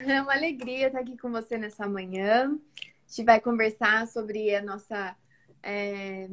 É 0.00 0.22
uma 0.22 0.32
alegria 0.32 0.86
estar 0.86 1.00
aqui 1.00 1.18
com 1.18 1.28
você 1.28 1.58
nessa 1.58 1.88
manhã. 1.88 2.56
A 2.80 3.08
gente 3.08 3.24
vai 3.24 3.40
conversar 3.40 4.06
sobre 4.06 4.54
a 4.54 4.62
nossa 4.62 5.16
é, 5.60 6.28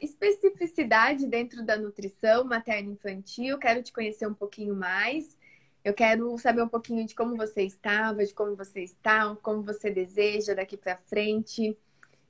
especificidade 0.00 1.26
dentro 1.26 1.62
da 1.62 1.76
nutrição 1.76 2.42
materno-infantil. 2.44 3.58
Quero 3.58 3.82
te 3.82 3.92
conhecer 3.92 4.26
um 4.26 4.32
pouquinho 4.32 4.74
mais. 4.74 5.38
Eu 5.84 5.92
quero 5.92 6.38
saber 6.38 6.62
um 6.62 6.68
pouquinho 6.68 7.06
de 7.06 7.14
como 7.14 7.36
você 7.36 7.64
estava, 7.64 8.24
de 8.24 8.32
como 8.32 8.56
você 8.56 8.82
está, 8.82 9.36
como 9.42 9.62
você 9.62 9.90
deseja 9.90 10.54
daqui 10.54 10.78
para 10.78 10.96
frente 10.96 11.76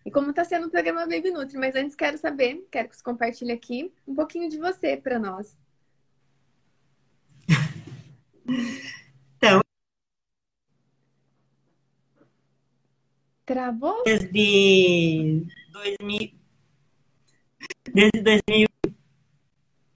e 0.05 0.11
como 0.11 0.31
está 0.31 0.45
sendo 0.45 0.67
o 0.67 0.71
programa 0.71 1.07
Baby 1.07 1.31
Nutri. 1.31 1.59
Mas 1.59 1.77
antes 1.77 1.95
quero 1.95 2.19
saber, 2.19 2.67
quero 2.73 2.89
que 2.89 2.97
você 2.97 3.05
compartilhe 3.05 3.53
aqui 3.53 3.93
um 4.05 4.17
pouquinho 4.17 4.49
de 4.51 4.59
você 4.59 4.97
para 4.97 5.17
nós. 5.17 5.57
Então, 9.43 9.63
Travou? 13.51 14.05
Desde 14.05 15.45
2000. 15.73 16.31
Desde 17.93 18.23
2000. 18.23 18.69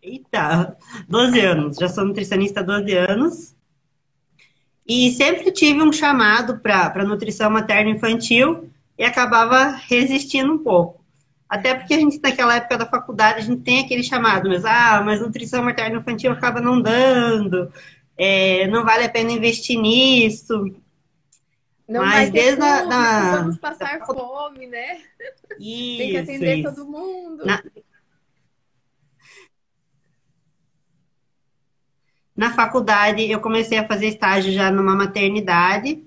Eita, 0.02 0.76
12 1.08 1.38
anos. 1.38 1.76
Já 1.76 1.88
sou 1.88 2.04
nutricionista 2.04 2.58
há 2.58 2.62
12 2.64 2.92
anos. 2.94 3.54
E 4.84 5.12
sempre 5.12 5.52
tive 5.52 5.80
um 5.80 5.92
chamado 5.92 6.58
para 6.58 7.04
nutrição 7.04 7.48
materno-infantil 7.48 8.68
e 8.98 9.04
acabava 9.04 9.68
resistindo 9.88 10.52
um 10.52 10.58
pouco. 10.58 11.04
Até 11.48 11.76
porque 11.76 11.94
a 11.94 11.98
gente, 12.00 12.20
naquela 12.20 12.56
época 12.56 12.76
da 12.76 12.86
faculdade, 12.86 13.38
a 13.38 13.42
gente 13.42 13.62
tem 13.62 13.84
aquele 13.84 14.02
chamado, 14.02 14.48
mas, 14.48 14.64
ah, 14.64 15.00
mas 15.04 15.20
nutrição 15.20 15.62
materno-infantil 15.62 16.32
acaba 16.32 16.60
não 16.60 16.82
dando, 16.82 17.72
é, 18.18 18.66
não 18.66 18.84
vale 18.84 19.04
a 19.04 19.08
pena 19.08 19.30
investir 19.30 19.78
nisso. 19.78 20.74
Não 21.86 22.00
Mas 22.00 22.30
desde 22.30 22.62
a, 22.62 22.84
da, 22.84 23.36
vamos 23.36 23.58
passar 23.58 23.98
da... 23.98 24.06
fome, 24.06 24.66
né? 24.66 25.02
Isso, 25.58 25.98
Tem 25.98 26.10
que 26.10 26.16
atender 26.16 26.56
isso. 26.56 26.74
todo 26.74 26.90
mundo. 26.90 27.44
Na... 27.44 27.62
Na 32.36 32.52
faculdade, 32.52 33.30
eu 33.30 33.40
comecei 33.40 33.78
a 33.78 33.86
fazer 33.86 34.08
estágio 34.08 34.52
já 34.52 34.68
numa 34.68 34.96
maternidade, 34.96 36.02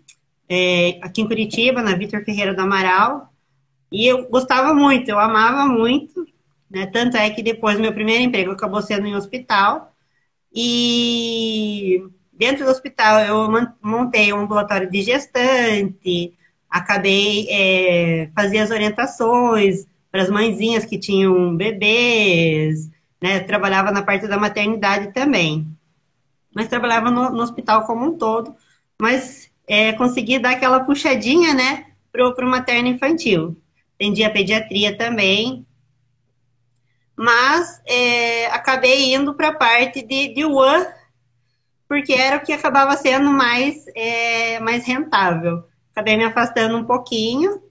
é, 0.50 1.00
aqui 1.02 1.22
em 1.22 1.28
Curitiba, 1.28 1.81
na 1.81 1.95
Vitor 1.95 2.23
Ferreira 2.25 2.53
do 2.53 2.62
Amaral. 2.62 3.34
E 3.89 4.06
eu 4.06 4.28
gostava 4.28 4.73
muito, 4.73 5.09
eu 5.09 5.17
amava 5.17 5.66
muito, 5.72 6.25
né? 6.69 6.86
Tanto 6.88 7.16
é 7.16 7.30
que 7.30 7.41
depois 7.41 7.80
meu 7.80 7.94
primeiro 7.94 8.23
emprego 8.23 8.52
acabou 8.52 8.81
sendo 8.81 9.08
em 9.08 9.16
hospital. 9.16 9.95
E 10.53 12.02
dentro 12.38 12.66
do 12.66 12.72
hospital 12.72 13.20
eu 13.22 13.50
montei 13.82 14.32
um 14.32 14.42
ambulatório 14.42 14.90
de 14.90 15.02
gestante, 15.02 16.34
acabei 16.70 17.48
é, 17.50 18.30
fazia 18.36 18.64
as 18.64 18.72
orientações 18.72 19.86
para 20.12 20.22
as 20.22 20.30
mãezinhas 20.30 20.86
que 20.86 20.98
tinham 20.98 21.56
bebês, 21.56 22.90
né? 23.22 23.40
Trabalhava 23.42 23.92
na 23.92 24.04
parte 24.04 24.28
da 24.28 24.38
maternidade 24.38 25.14
também. 25.14 25.68
Mas 26.54 26.68
trabalhava 26.68 27.12
no, 27.12 27.32
no 27.32 27.42
hospital 27.42 27.86
como 27.86 28.06
um 28.06 28.18
todo, 28.18 28.56
mas 29.02 29.52
é, 29.68 29.94
consegui 29.94 30.40
dar 30.40 30.52
aquela 30.52 30.80
puxadinha, 30.80 31.54
né, 31.54 31.88
pro, 32.12 32.34
pro 32.34 32.48
materno 32.48 32.88
infantil. 32.88 33.58
Atendi 33.96 34.24
a 34.24 34.30
pediatria 34.30 34.98
também, 34.98 35.66
mas 37.16 37.82
é, 37.86 38.46
acabei 38.48 39.14
indo 39.14 39.34
para 39.34 39.50
a 39.50 39.56
parte 39.56 40.04
de, 40.04 40.34
de 40.34 40.46
one 40.46 40.86
porque 41.88 42.14
era 42.14 42.38
o 42.38 42.42
que 42.42 42.52
acabava 42.52 42.96
sendo 42.98 43.32
mais, 43.32 43.86
é, 43.96 44.60
mais 44.60 44.86
rentável. 44.86 45.64
Acabei 45.92 46.18
me 46.18 46.26
afastando 46.26 46.78
um 46.78 46.84
pouquinho. 46.84 47.62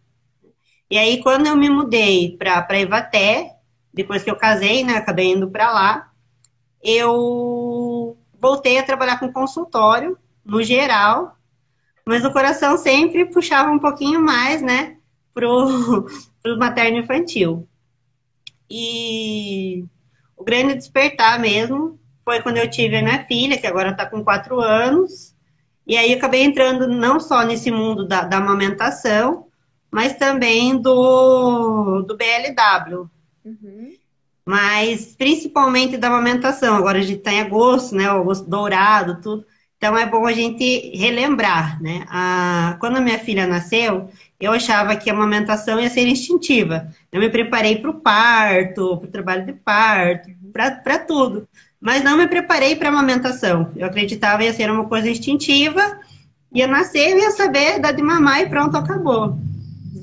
E 0.90 0.98
aí, 0.98 1.22
quando 1.22 1.46
eu 1.46 1.56
me 1.56 1.68
mudei 1.68 2.36
para 2.36 2.80
Ivaté, 2.80 3.56
depois 3.92 4.22
que 4.22 4.30
eu 4.30 4.36
casei, 4.36 4.84
né, 4.84 4.96
acabei 4.96 5.32
indo 5.32 5.50
para 5.50 5.72
lá, 5.72 6.10
eu 6.82 8.16
voltei 8.38 8.78
a 8.78 8.84
trabalhar 8.84 9.18
com 9.18 9.32
consultório, 9.32 10.16
no 10.44 10.62
geral, 10.62 11.36
mas 12.06 12.24
o 12.24 12.32
coração 12.32 12.78
sempre 12.78 13.24
puxava 13.24 13.70
um 13.70 13.80
pouquinho 13.80 14.22
mais, 14.22 14.62
né, 14.62 14.96
pro, 15.34 16.06
pro 16.42 16.58
materno 16.58 16.98
infantil. 16.98 17.68
E 18.70 19.84
o 20.36 20.44
grande 20.44 20.74
despertar 20.74 21.40
mesmo 21.40 21.98
foi 22.26 22.42
quando 22.42 22.56
eu 22.56 22.68
tive 22.68 22.96
a 22.96 23.02
minha 23.02 23.24
filha, 23.24 23.56
que 23.56 23.68
agora 23.68 23.90
está 23.90 24.04
com 24.04 24.24
quatro 24.24 24.60
anos. 24.60 25.32
E 25.86 25.96
aí 25.96 26.12
acabei 26.12 26.42
entrando 26.42 26.88
não 26.88 27.20
só 27.20 27.44
nesse 27.44 27.70
mundo 27.70 28.04
da, 28.04 28.22
da 28.22 28.38
amamentação, 28.38 29.46
mas 29.88 30.14
também 30.14 30.76
do, 30.76 32.02
do 32.02 32.16
BLW. 32.16 33.08
Uhum. 33.44 33.92
Mas 34.44 35.14
principalmente 35.14 35.96
da 35.96 36.08
amamentação. 36.08 36.74
Agora 36.74 36.98
a 36.98 37.02
gente 37.02 37.18
está 37.18 37.32
em 37.32 37.40
agosto, 37.40 37.94
né? 37.94 38.10
O 38.12 38.22
agosto 38.22 38.50
dourado, 38.50 39.20
tudo. 39.20 39.46
Então 39.76 39.96
é 39.96 40.04
bom 40.04 40.26
a 40.26 40.32
gente 40.32 40.96
relembrar, 40.96 41.80
né? 41.80 42.04
A, 42.08 42.76
quando 42.80 42.96
a 42.96 43.00
minha 43.00 43.20
filha 43.20 43.46
nasceu, 43.46 44.10
eu 44.40 44.50
achava 44.50 44.96
que 44.96 45.08
a 45.08 45.12
amamentação 45.12 45.78
ia 45.78 45.90
ser 45.90 46.08
instintiva. 46.08 46.88
Eu 47.12 47.20
me 47.20 47.30
preparei 47.30 47.76
para 47.76 47.90
o 47.90 48.00
parto, 48.00 48.96
para 48.98 49.06
o 49.08 49.12
trabalho 49.12 49.46
de 49.46 49.52
parto, 49.52 50.28
para 50.52 50.98
tudo 50.98 51.46
mas 51.80 52.02
não 52.02 52.16
me 52.16 52.26
preparei 52.26 52.76
para 52.76 52.88
amamentação. 52.88 53.70
Eu 53.76 53.86
acreditava 53.86 54.38
que 54.38 54.44
ia 54.44 54.52
ser 54.52 54.70
uma 54.70 54.86
coisa 54.86 55.08
instintiva, 55.08 56.00
ia 56.52 56.66
nascer, 56.66 57.16
ia 57.16 57.30
saber 57.30 57.78
dar 57.78 57.92
de 57.92 58.02
mamar 58.02 58.40
e 58.40 58.48
pronto, 58.48 58.76
acabou. 58.76 59.38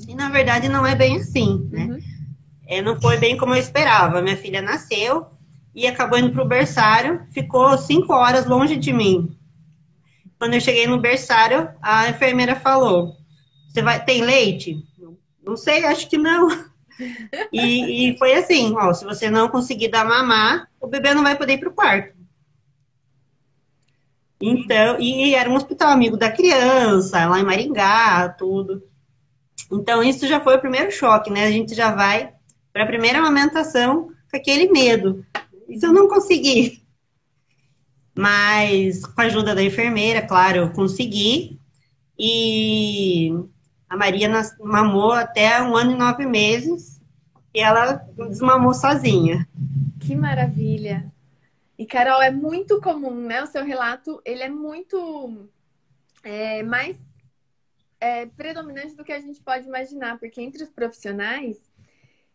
E 0.08 0.14
na 0.14 0.28
verdade 0.28 0.68
não 0.68 0.86
é 0.86 0.94
bem 0.94 1.16
assim, 1.16 1.68
né? 1.70 1.84
Uhum. 1.84 1.98
É, 2.66 2.80
não 2.80 3.00
foi 3.00 3.18
bem 3.18 3.36
como 3.36 3.54
eu 3.54 3.58
esperava. 3.58 4.22
Minha 4.22 4.36
filha 4.36 4.62
nasceu 4.62 5.26
e 5.74 5.86
acabou 5.86 6.18
indo 6.18 6.30
para 6.30 6.42
o 6.42 6.48
berçário, 6.48 7.22
ficou 7.32 7.76
cinco 7.76 8.12
horas 8.12 8.46
longe 8.46 8.76
de 8.76 8.92
mim. 8.92 9.36
Quando 10.38 10.54
eu 10.54 10.60
cheguei 10.60 10.86
no 10.86 11.00
berçário, 11.00 11.68
a 11.82 12.08
enfermeira 12.08 12.56
falou: 12.56 13.16
Você 13.68 13.82
vai 13.82 14.02
tem 14.02 14.22
leite? 14.22 14.76
Não 15.44 15.56
sei, 15.56 15.84
acho 15.84 16.08
que 16.08 16.16
não. 16.16 16.48
E, 17.52 18.10
e, 18.10 18.18
foi 18.18 18.34
assim, 18.34 18.74
ó, 18.76 18.92
se 18.92 19.04
você 19.04 19.30
não 19.30 19.48
conseguir 19.48 19.88
dar 19.88 20.04
mamar, 20.04 20.68
o 20.80 20.86
bebê 20.86 21.14
não 21.14 21.22
vai 21.22 21.36
poder 21.36 21.54
ir 21.54 21.58
para 21.58 21.68
o 21.68 21.74
quarto. 21.74 22.14
Então, 24.40 25.00
e 25.00 25.34
era 25.34 25.48
um 25.48 25.54
hospital 25.54 25.90
amigo 25.90 26.16
da 26.16 26.30
criança, 26.30 27.26
lá 27.26 27.40
em 27.40 27.44
Maringá, 27.44 28.28
tudo. 28.28 28.82
Então, 29.72 30.02
isso 30.02 30.26
já 30.26 30.40
foi 30.40 30.56
o 30.56 30.60
primeiro 30.60 30.90
choque, 30.90 31.30
né? 31.30 31.46
A 31.46 31.50
gente 31.50 31.74
já 31.74 31.94
vai 31.94 32.32
para 32.72 32.84
a 32.84 32.86
primeira 32.86 33.18
amamentação 33.18 34.08
com 34.30 34.36
aquele 34.36 34.70
medo. 34.70 35.24
Se 35.78 35.86
eu 35.86 35.92
não 35.92 36.08
conseguir? 36.08 36.84
Mas, 38.16 39.04
com 39.06 39.20
a 39.20 39.24
ajuda 39.24 39.54
da 39.54 39.62
enfermeira, 39.62 40.22
claro, 40.22 40.58
eu 40.58 40.70
consegui. 40.72 41.58
E 42.18 43.32
a 43.94 43.96
Maria 43.96 44.28
mamou 44.58 45.12
até 45.12 45.62
um 45.62 45.76
ano 45.76 45.92
e 45.92 45.96
nove 45.96 46.26
meses 46.26 47.00
e 47.54 47.60
ela 47.60 47.92
desmamou 48.28 48.74
sozinha. 48.74 49.48
Que 50.00 50.16
maravilha! 50.16 51.12
E 51.78 51.86
Carol, 51.86 52.20
é 52.20 52.30
muito 52.30 52.80
comum, 52.80 53.14
né? 53.14 53.42
O 53.42 53.46
seu 53.46 53.64
relato, 53.64 54.20
ele 54.24 54.42
é 54.42 54.48
muito 54.48 55.48
é, 56.24 56.62
mais 56.64 56.96
é, 58.00 58.26
predominante 58.26 58.96
do 58.96 59.04
que 59.04 59.12
a 59.12 59.20
gente 59.20 59.40
pode 59.40 59.68
imaginar, 59.68 60.18
porque 60.18 60.42
entre 60.42 60.64
os 60.64 60.70
profissionais, 60.70 61.56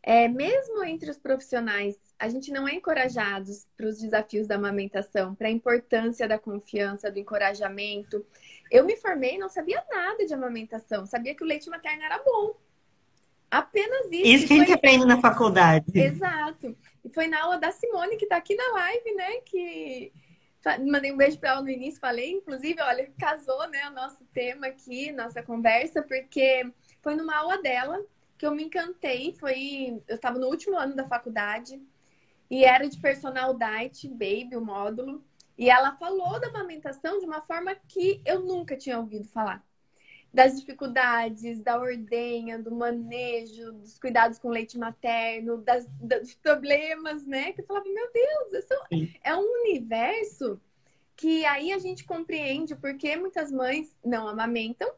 é, 0.02 0.30
mesmo 0.30 0.82
entre 0.86 1.12
os 1.12 1.18
profissionais, 1.18 1.96
a 2.18 2.30
gente 2.30 2.52
não 2.52 2.68
é 2.68 2.76
encorajados 2.76 3.68
para 3.76 3.88
os 3.88 4.00
desafios 4.00 4.48
da 4.48 4.56
amamentação, 4.56 5.36
para 5.36 5.50
a 5.50 5.52
importância 5.52 6.26
da 6.26 6.40
confiança, 6.40 7.12
do 7.12 7.20
encorajamento. 7.20 8.26
Eu 8.70 8.86
me 8.86 8.96
formei 8.96 9.36
e 9.36 9.38
não 9.38 9.50
sabia 9.50 9.84
nada 9.90 10.26
de 10.26 10.34
amamentação. 10.34 11.06
Sabia 11.06 11.36
que 11.36 11.44
o 11.44 11.48
leite 11.48 11.70
materno 11.70 12.04
era 12.04 12.22
bom. 12.24 12.56
Apenas 13.50 14.06
isso. 14.12 14.26
Isso 14.26 14.48
que 14.48 14.54
a 14.54 14.58
gente 14.58 14.68
foi... 14.68 14.76
aprende 14.76 15.06
na 15.06 15.20
faculdade. 15.20 15.92
Exato. 15.94 16.78
E 17.04 17.10
foi 17.10 17.28
na 17.28 17.42
aula 17.42 17.58
da 17.58 17.72
Simone, 17.72 18.18
que 18.18 18.26
está 18.26 18.38
aqui 18.38 18.56
na 18.56 18.72
live, 18.74 19.16
né? 19.16 19.42
Que 19.46 20.12
mandei 20.86 21.12
um 21.12 21.18
beijo 21.18 21.40
para 21.40 21.52
ela 21.52 21.62
no 21.62 21.70
início, 21.70 22.00
falei, 22.00 22.32
inclusive, 22.32 22.82
olha, 22.82 23.10
casou, 23.18 23.68
né, 23.70 23.88
o 23.88 23.94
nosso 23.94 24.24
tema 24.34 24.68
aqui, 24.68 25.12
nossa 25.12 25.42
conversa, 25.42 26.04
porque 26.04 26.70
foi 27.02 27.16
numa 27.16 27.38
aula 27.38 27.62
dela 27.62 28.04
que 28.38 28.46
eu 28.46 28.52
me 28.52 28.64
encantei. 28.64 29.36
Foi, 29.40 30.02
eu 30.08 30.16
estava 30.16 30.38
no 30.38 30.48
último 30.48 30.78
ano 30.78 30.96
da 30.96 31.08
faculdade 31.08 31.82
e 32.50 32.66
era 32.66 32.88
de 32.88 32.98
personal 32.98 33.54
diet, 33.58 34.08
baby, 34.08 34.56
o 34.56 34.62
módulo. 34.62 35.24
E 35.60 35.70
ela 35.70 35.94
falou 35.98 36.40
da 36.40 36.48
amamentação 36.48 37.20
de 37.20 37.26
uma 37.26 37.42
forma 37.42 37.76
que 37.76 38.22
eu 38.26 38.40
nunca 38.40 38.78
tinha 38.78 38.98
ouvido 38.98 39.28
falar. 39.28 39.62
Das 40.34 40.58
dificuldades, 40.58 41.62
da 41.62 41.78
ordenha, 41.78 42.58
do 42.58 42.72
manejo, 42.72 43.74
dos 43.74 44.00
cuidados 44.00 44.40
com 44.40 44.48
leite 44.48 44.78
materno, 44.78 45.58
das, 45.58 45.86
dos 46.00 46.34
problemas, 46.36 47.28
né? 47.28 47.52
Que 47.52 47.60
eu 47.60 47.66
falava, 47.66 47.86
meu 47.90 48.10
Deus, 48.14 48.64
isso 48.64 48.74
é 49.22 49.36
um 49.36 49.62
universo 49.66 50.62
que 51.18 51.46
aí 51.46 51.74
a 51.74 51.78
gente 51.78 52.06
compreende 52.06 52.74
por 52.74 52.96
que 52.96 53.18
muitas 53.18 53.52
mães 53.52 53.94
não 54.06 54.30
amamentam 54.30 54.90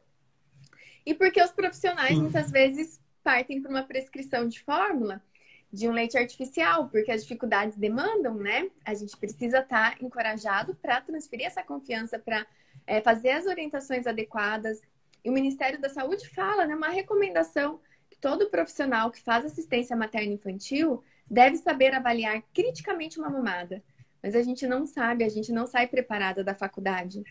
e 1.04 1.16
porque 1.16 1.42
os 1.42 1.52
profissionais 1.52 2.20
muitas 2.20 2.52
vezes 2.52 3.02
partem 3.24 3.64
para 3.64 3.72
uma 3.72 3.82
prescrição 3.82 4.48
de 4.48 4.60
fórmula 4.60 5.24
de 5.72 5.88
um 5.88 5.92
leite 5.92 6.18
artificial, 6.18 6.90
porque 6.90 7.12
as 7.12 7.22
dificuldades 7.22 7.78
demandam, 7.78 8.36
né? 8.36 8.70
A 8.84 8.94
gente 8.94 9.16
precisa 9.16 9.60
estar 9.60 9.92
tá 9.92 10.06
encorajado 10.06 10.76
para 10.76 11.00
transferir 11.00 11.48
essa 11.48 11.64
confiança, 11.64 12.20
para 12.20 12.46
é, 12.86 13.00
fazer 13.02 13.32
as 13.32 13.46
orientações 13.46 14.06
adequadas. 14.06 14.82
E 15.24 15.30
o 15.30 15.34
Ministério 15.34 15.80
da 15.80 15.88
Saúde 15.88 16.28
fala, 16.30 16.66
né, 16.66 16.76
uma 16.76 16.90
recomendação 16.90 17.80
que 18.10 18.18
todo 18.18 18.50
profissional 18.50 19.12
que 19.12 19.22
faz 19.22 19.46
assistência 19.46 19.96
materno-infantil 19.96 21.02
deve 21.30 21.56
saber 21.58 21.94
avaliar 21.94 22.44
criticamente 22.54 23.18
uma 23.18 23.30
mamada. 23.30 23.82
Mas 24.22 24.36
a 24.36 24.42
gente 24.42 24.68
não 24.68 24.86
sabe, 24.86 25.24
a 25.24 25.30
gente 25.30 25.52
não 25.52 25.66
sai 25.66 25.88
preparada 25.88 26.44
da 26.44 26.54
faculdade. 26.54 27.24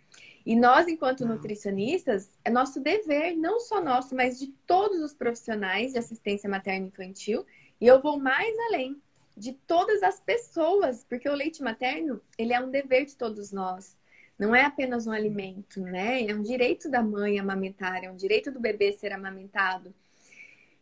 E 0.45 0.57
nós, 0.57 0.89
enquanto 0.89 1.27
nutricionistas, 1.27 2.31
é 2.45 2.51
nosso 2.51 2.81
dever, 2.81 3.37
não 3.37 3.61
só 3.61 3.83
nosso, 3.83 4.17
mas 4.17 4.39
de 4.39 4.49
todos 4.67 5.01
os 5.01 5.13
profissionais 5.13 5.93
de 5.93 5.99
assistência 5.99 6.49
materno-infantil, 6.49 7.45
e 7.81 7.87
eu 7.87 8.01
vou 8.01 8.19
mais 8.19 8.57
além 8.69 9.01
de 9.37 9.53
todas 9.53 10.03
as 10.03 10.21
pessoas, 10.21 11.05
porque 11.09 11.29
o 11.29 11.35
leite 11.35 11.63
materno, 11.63 12.21
ele 12.37 12.53
é 12.53 12.61
um 12.61 12.71
dever 12.71 13.07
de 13.07 13.17
todos 13.17 13.51
nós. 13.51 13.97
Não 14.39 14.55
é 14.55 14.65
apenas 14.65 15.07
um 15.07 15.13
alimento, 15.13 15.81
né? 15.81 16.25
É 16.27 16.35
um 16.35 16.43
direito 16.43 16.91
da 16.91 17.03
mãe 17.03 17.39
amamentar, 17.39 18.05
é 18.05 18.11
um 18.11 18.17
direito 18.17 18.51
do 18.51 18.61
bebê 18.61 18.93
ser 18.93 19.13
amamentado. 19.13 19.95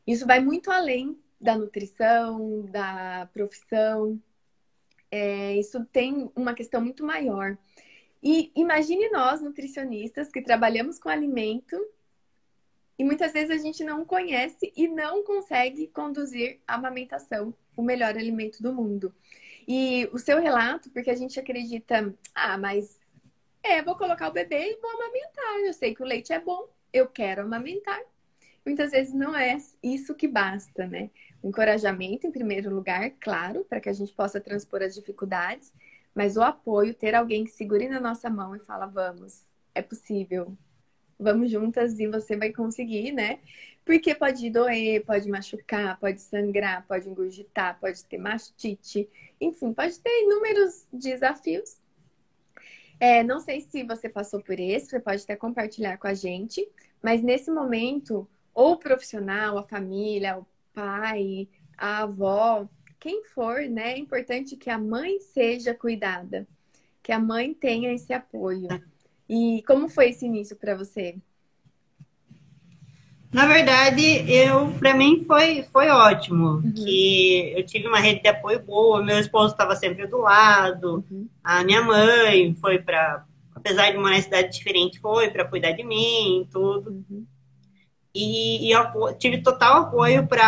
Isso 0.06 0.26
vai 0.26 0.40
muito 0.40 0.70
além 0.70 1.18
da 1.40 1.56
nutrição, 1.56 2.62
da 2.66 3.28
profissão. 3.32 4.20
É, 5.10 5.56
isso 5.56 5.84
tem 5.86 6.30
uma 6.34 6.54
questão 6.54 6.80
muito 6.80 7.04
maior. 7.04 7.56
E 8.22 8.50
imagine 8.56 9.08
nós, 9.10 9.40
nutricionistas, 9.40 10.30
que 10.30 10.42
trabalhamos 10.42 10.98
com 10.98 11.08
alimento 11.08 11.76
e 12.98 13.04
muitas 13.04 13.32
vezes 13.32 13.50
a 13.50 13.62
gente 13.62 13.84
não 13.84 14.04
conhece 14.04 14.72
e 14.76 14.88
não 14.88 15.22
consegue 15.22 15.86
conduzir 15.88 16.58
a 16.66 16.74
amamentação, 16.74 17.54
o 17.76 17.82
melhor 17.82 18.16
alimento 18.16 18.60
do 18.60 18.72
mundo. 18.72 19.14
E 19.66 20.08
o 20.12 20.18
seu 20.18 20.40
relato, 20.40 20.90
porque 20.90 21.10
a 21.10 21.14
gente 21.14 21.38
acredita, 21.38 22.12
ah, 22.34 22.58
mas 22.58 22.98
é, 23.62 23.82
vou 23.82 23.94
colocar 23.94 24.28
o 24.28 24.32
bebê 24.32 24.72
e 24.72 24.80
vou 24.80 24.90
amamentar. 24.90 25.58
Eu 25.64 25.72
sei 25.72 25.94
que 25.94 26.02
o 26.02 26.06
leite 26.06 26.32
é 26.32 26.40
bom, 26.40 26.68
eu 26.92 27.06
quero 27.06 27.42
amamentar. 27.42 28.00
Muitas 28.64 28.90
vezes 28.90 29.14
não 29.14 29.36
é 29.36 29.56
isso 29.82 30.14
que 30.14 30.26
basta, 30.26 30.86
né? 30.86 31.10
O 31.40 31.48
encorajamento, 31.48 32.26
em 32.26 32.32
primeiro 32.32 32.74
lugar, 32.74 33.10
claro, 33.20 33.64
para 33.64 33.80
que 33.80 33.88
a 33.88 33.92
gente 33.92 34.12
possa 34.12 34.40
transpor 34.40 34.82
as 34.82 34.94
dificuldades, 34.94 35.72
mas 36.14 36.36
o 36.36 36.42
apoio, 36.42 36.94
ter 36.94 37.14
alguém 37.14 37.44
que 37.44 37.50
segure 37.50 37.88
na 37.88 38.00
nossa 38.00 38.28
mão 38.28 38.56
e 38.56 38.58
fala, 38.58 38.86
vamos, 38.86 39.44
é 39.74 39.80
possível, 39.80 40.56
vamos 41.18 41.50
juntas 41.50 41.98
e 41.98 42.06
você 42.06 42.36
vai 42.36 42.52
conseguir, 42.52 43.12
né? 43.12 43.40
Porque 43.84 44.14
pode 44.14 44.50
doer, 44.50 45.04
pode 45.04 45.28
machucar, 45.28 45.98
pode 45.98 46.20
sangrar, 46.20 46.86
pode 46.86 47.08
engurgitar, 47.08 47.78
pode 47.80 48.04
ter 48.04 48.18
mastite, 48.18 49.08
enfim, 49.40 49.72
pode 49.72 49.98
ter 49.98 50.22
inúmeros 50.22 50.86
desafios. 50.92 51.76
É, 53.00 53.22
não 53.22 53.40
sei 53.40 53.60
se 53.60 53.84
você 53.84 54.08
passou 54.08 54.42
por 54.42 54.58
esse, 54.58 54.90
você 54.90 55.00
pode 55.00 55.22
até 55.22 55.36
compartilhar 55.36 55.96
com 55.98 56.06
a 56.06 56.14
gente, 56.14 56.68
mas 57.02 57.22
nesse 57.22 57.50
momento, 57.50 58.28
ou 58.52 58.72
o 58.72 58.78
profissional, 58.78 59.56
a 59.56 59.62
família, 59.62 60.38
o 60.38 60.46
pai, 60.74 61.48
a 61.76 62.02
avó, 62.02 62.68
quem 62.98 63.24
for, 63.24 63.60
né? 63.62 63.92
É 63.92 63.98
importante 63.98 64.56
que 64.56 64.68
a 64.68 64.78
mãe 64.78 65.20
seja 65.20 65.72
cuidada, 65.74 66.46
que 67.02 67.12
a 67.12 67.18
mãe 67.18 67.54
tenha 67.54 67.92
esse 67.92 68.12
apoio. 68.12 68.68
E 69.28 69.62
como 69.66 69.88
foi 69.88 70.10
esse 70.10 70.25
início 70.25 70.56
para 70.56 70.75
você? 70.75 71.16
Na 73.30 73.46
verdade, 73.46 74.25
eu 74.26 74.72
para 74.78 74.94
mim 74.94 75.25
foi 75.26 75.62
foi 75.70 75.88
ótimo, 75.88 76.46
uhum. 76.46 76.72
que 76.72 77.52
eu 77.54 77.64
tive 77.66 77.86
uma 77.86 78.00
rede 78.00 78.22
de 78.22 78.28
apoio 78.28 78.58
boa, 78.64 79.04
meu 79.04 79.19
esposo 79.19 79.52
estava 79.52 79.76
sempre 79.76 80.06
do 80.06 80.16
lado, 80.16 81.04
uhum. 81.10 81.28
a 81.44 81.62
minha 81.62 81.82
mãe 81.82 82.54
foi 82.54 82.78
para, 82.78 83.26
apesar 83.54 83.90
de 83.90 83.98
uma 83.98 84.19
cidade 84.19 84.56
diferente, 84.56 84.98
foi 84.98 85.30
para 85.30 85.44
cuidar 85.44 85.72
de 85.72 85.84
mim, 85.84 86.48
tudo. 86.50 86.90
Uhum. 86.90 87.26
E, 88.14 88.66
e, 88.66 88.72
eu 88.72 88.82
tive 89.19 89.42
total 89.42 89.82
apoio 89.82 90.26
para 90.26 90.42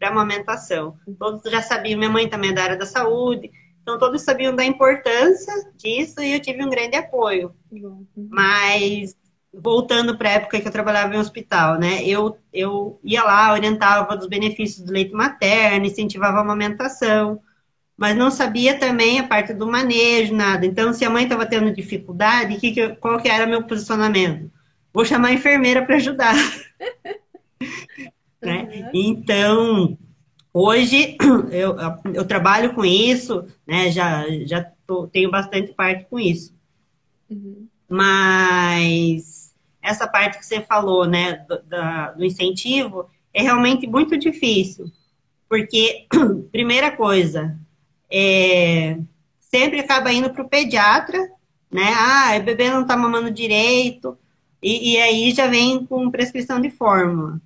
a 0.00 0.08
amamentação. 0.08 0.96
Uhum. 1.06 1.14
Todos 1.14 1.42
já 1.50 1.60
sabiam, 1.60 1.98
minha 1.98 2.10
mãe 2.10 2.26
também 2.26 2.50
é 2.50 2.54
da 2.54 2.62
área 2.62 2.78
da 2.78 2.86
saúde, 2.86 3.52
então 3.82 3.98
todos 3.98 4.22
sabiam 4.22 4.54
da 4.54 4.64
importância 4.64 5.52
disso 5.76 6.22
e 6.22 6.34
eu 6.34 6.40
tive 6.40 6.64
um 6.64 6.70
grande 6.70 6.96
apoio. 6.96 7.54
Uhum. 7.70 8.06
Mas 8.16 9.16
voltando 9.52 10.16
para 10.16 10.30
a 10.30 10.32
época 10.32 10.60
que 10.60 10.66
eu 10.66 10.72
trabalhava 10.72 11.14
em 11.14 11.18
hospital, 11.18 11.78
né? 11.78 12.02
Eu, 12.06 12.38
eu 12.52 12.98
ia 13.04 13.22
lá, 13.22 13.52
orientava 13.52 14.16
dos 14.16 14.26
benefícios 14.26 14.86
do 14.86 14.92
leite 14.92 15.12
materno, 15.12 15.84
incentivava 15.84 16.38
a 16.38 16.40
amamentação, 16.40 17.40
mas 17.96 18.16
não 18.16 18.30
sabia 18.30 18.78
também 18.78 19.20
a 19.20 19.26
parte 19.26 19.52
do 19.52 19.66
manejo, 19.66 20.34
nada. 20.34 20.64
Então, 20.64 20.92
se 20.92 21.04
a 21.04 21.10
mãe 21.10 21.24
estava 21.24 21.44
tendo 21.44 21.74
dificuldade, 21.74 22.56
que 22.56 22.72
que, 22.72 22.88
qual 22.96 23.20
que 23.20 23.28
era 23.28 23.46
meu 23.46 23.64
posicionamento? 23.64 24.50
Vou 24.92 25.04
chamar 25.04 25.28
a 25.28 25.32
enfermeira 25.32 25.84
para 25.84 25.96
ajudar. 25.96 26.34
né? 28.40 28.90
Então, 28.94 29.98
Hoje 30.54 31.16
eu, 31.50 31.76
eu 32.12 32.26
trabalho 32.26 32.74
com 32.74 32.84
isso, 32.84 33.46
né? 33.66 33.90
Já, 33.90 34.26
já 34.44 34.70
tô, 34.86 35.06
tenho 35.06 35.30
bastante 35.30 35.72
parte 35.72 36.04
com 36.10 36.18
isso. 36.18 36.54
Uhum. 37.30 37.66
Mas 37.88 39.54
essa 39.80 40.06
parte 40.06 40.38
que 40.38 40.46
você 40.46 40.60
falou, 40.60 41.06
né, 41.06 41.44
do, 41.48 41.62
da, 41.62 42.12
do 42.12 42.24
incentivo, 42.24 43.06
é 43.32 43.42
realmente 43.42 43.86
muito 43.86 44.16
difícil. 44.16 44.90
Porque, 45.48 46.06
primeira 46.52 46.94
coisa, 46.96 47.58
é, 48.10 48.98
sempre 49.40 49.80
acaba 49.80 50.12
indo 50.12 50.30
para 50.30 50.42
o 50.42 50.48
pediatra, 50.48 51.30
né? 51.70 51.92
Ah, 51.94 52.36
o 52.38 52.42
bebê 52.42 52.70
não 52.70 52.82
está 52.82 52.96
mamando 52.96 53.30
direito, 53.30 54.18
e, 54.62 54.92
e, 54.92 54.98
aí 54.98 55.32
já 55.32 55.48
vem 55.48 55.84
com 55.84 56.10
prescrição 56.10 56.60
de 56.60 56.70
fórmula. 56.70 57.40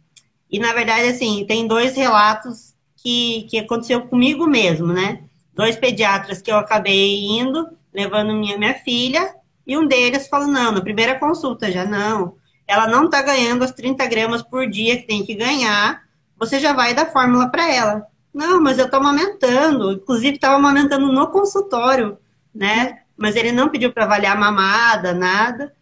E 0.51 0.59
na 0.59 0.75
verdade, 0.75 1.09
assim, 1.09 1.47
tem 1.47 1.67
dois 1.67 1.97
relatos 1.97 2.76
que, 3.07 3.47
que 3.49 3.59
aconteceu 3.61 4.03
comigo 4.09 4.49
mesmo, 4.49 4.89
né? 4.89 5.21
Dois 5.55 5.77
pediatras 5.77 6.43
que 6.43 6.51
eu 6.51 6.57
acabei 6.57 7.25
indo, 7.25 7.69
levando 7.95 8.35
minha, 8.35 8.59
minha 8.59 8.75
filha, 8.75 9.33
e 9.65 9.79
um 9.79 9.87
deles 9.87 10.27
falou, 10.27 10.49
não, 10.49 10.73
na 10.73 10.81
primeira 10.81 11.17
consulta 11.17 11.71
já 11.71 11.85
não, 11.85 12.35
ela 12.67 12.89
não 12.89 13.09
tá 13.09 13.23
ganhando 13.23 13.63
as 13.63 13.71
30 13.71 14.05
gramas 14.07 14.43
por 14.43 14.69
dia 14.69 14.97
que 14.97 15.07
tem 15.07 15.25
que 15.25 15.37
ganhar, 15.37 16.03
você 16.37 16.59
já 16.59 16.73
vai 16.73 16.95
dar 16.95 17.07
fórmula 17.13 17.49
para 17.49 17.73
ela. 17.73 18.07
Não, 18.35 18.61
mas 18.61 18.77
eu 18.77 18.91
tô 18.91 18.97
amamentando, 18.97 19.93
inclusive 19.93 20.35
estava 20.35 20.57
amamentando 20.57 21.13
no 21.13 21.29
consultório, 21.29 22.19
né? 22.53 23.03
Mas 23.17 23.37
ele 23.37 23.53
não 23.53 23.69
pediu 23.69 23.93
para 23.93 24.05
avaliar 24.05 24.37
mamada, 24.37 25.15
nada, 25.15 25.73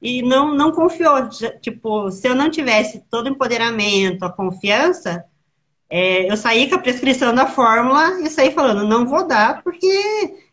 e 0.00 0.20
não, 0.20 0.52
não 0.52 0.72
confiou. 0.72 1.28
Tipo, 1.60 2.10
se 2.10 2.28
eu 2.28 2.34
não 2.34 2.50
tivesse 2.50 3.04
todo 3.08 3.26
o 3.26 3.30
empoderamento, 3.30 4.24
a 4.24 4.32
confiança, 4.32 5.24
é, 5.94 6.32
eu 6.32 6.38
saí 6.38 6.70
com 6.70 6.76
a 6.76 6.78
prescrição 6.78 7.34
da 7.34 7.46
fórmula 7.46 8.18
e 8.22 8.30
saí 8.30 8.50
falando, 8.50 8.88
não 8.88 9.04
vou 9.06 9.26
dar, 9.26 9.62
porque 9.62 9.86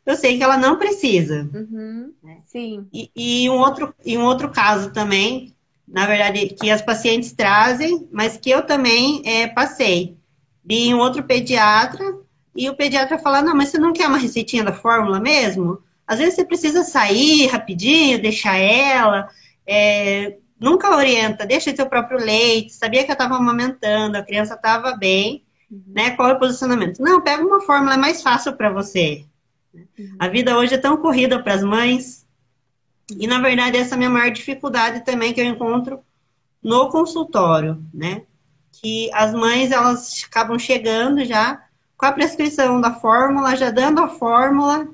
eu 0.05 0.17
sei 0.17 0.38
que 0.38 0.43
ela 0.43 0.58
não 0.58 0.77
precisa. 0.77 1.50
Uhum, 1.53 2.12
né? 2.22 2.39
Sim. 2.46 2.86
E, 2.91 3.10
e, 3.15 3.50
um 3.50 3.58
outro, 3.58 3.96
e 4.05 4.17
um 4.17 4.25
outro 4.25 4.50
caso 4.50 4.91
também, 4.91 5.55
na 5.88 6.05
verdade, 6.05 6.48
que 6.48 6.69
as 6.69 6.81
pacientes 6.81 7.31
trazem, 7.31 8.05
mas 8.12 8.36
que 8.36 8.50
eu 8.50 8.63
também 8.63 9.22
é, 9.24 9.48
passei. 9.48 10.17
Vi 10.62 10.93
um 10.93 11.00
outro 11.00 11.24
pediatra 11.24 12.03
e 12.53 12.69
o 12.69 12.75
pediatra 12.75 13.17
fala, 13.17 13.41
não, 13.41 13.55
mas 13.55 13.69
você 13.69 13.77
não 13.77 13.93
quer 13.93 14.10
uma 14.10 14.17
receitinha 14.17 14.65
da 14.65 14.74
fórmula 14.74 15.22
mesmo? 15.22 15.79
Às 16.05 16.19
vezes 16.19 16.36
você 16.36 16.43
precisa 16.43 16.84
sair 16.84 17.48
rapidinho, 17.48 18.22
deixar 18.22 18.58
ela. 18.58 19.29
É, 19.65 20.36
nunca 20.59 20.95
orienta, 20.95 21.45
deixa 21.45 21.75
seu 21.75 21.87
próprio 21.87 22.19
leite, 22.19 22.73
sabia 22.73 23.03
que 23.03 23.11
eu 23.11 23.13
estava 23.13 23.35
amamentando, 23.35 24.17
a 24.17 24.23
criança 24.23 24.55
estava 24.55 24.95
bem, 24.95 25.43
uhum. 25.71 25.83
né? 25.87 26.11
Qual 26.11 26.29
é 26.29 26.33
o 26.33 26.39
posicionamento? 26.39 27.01
Não, 27.01 27.21
pega 27.21 27.45
uma 27.45 27.61
fórmula 27.61 27.97
mais 27.97 28.21
fácil 28.21 28.53
para 28.53 28.71
você. 28.71 29.25
Uhum. 29.73 30.15
A 30.19 30.27
vida 30.27 30.57
hoje 30.57 30.75
é 30.75 30.77
tão 30.77 30.97
corrida 30.97 31.41
para 31.41 31.53
as 31.53 31.63
mães. 31.63 32.27
E 33.17 33.25
na 33.25 33.39
verdade 33.39 33.77
essa 33.77 33.93
é 33.93 33.95
a 33.95 33.97
minha 33.97 34.09
maior 34.09 34.31
dificuldade 34.31 35.03
também 35.03 35.33
que 35.33 35.41
eu 35.41 35.45
encontro 35.45 35.99
no 36.61 36.89
consultório, 36.89 37.83
né? 37.93 38.23
Que 38.71 39.09
as 39.13 39.33
mães 39.33 39.71
elas 39.71 40.23
acabam 40.27 40.59
chegando 40.59 41.23
já 41.25 41.63
com 41.97 42.05
a 42.05 42.11
prescrição 42.11 42.79
da 42.79 42.93
fórmula, 42.93 43.55
já 43.55 43.71
dando 43.71 43.99
a 43.99 44.07
fórmula, 44.07 44.87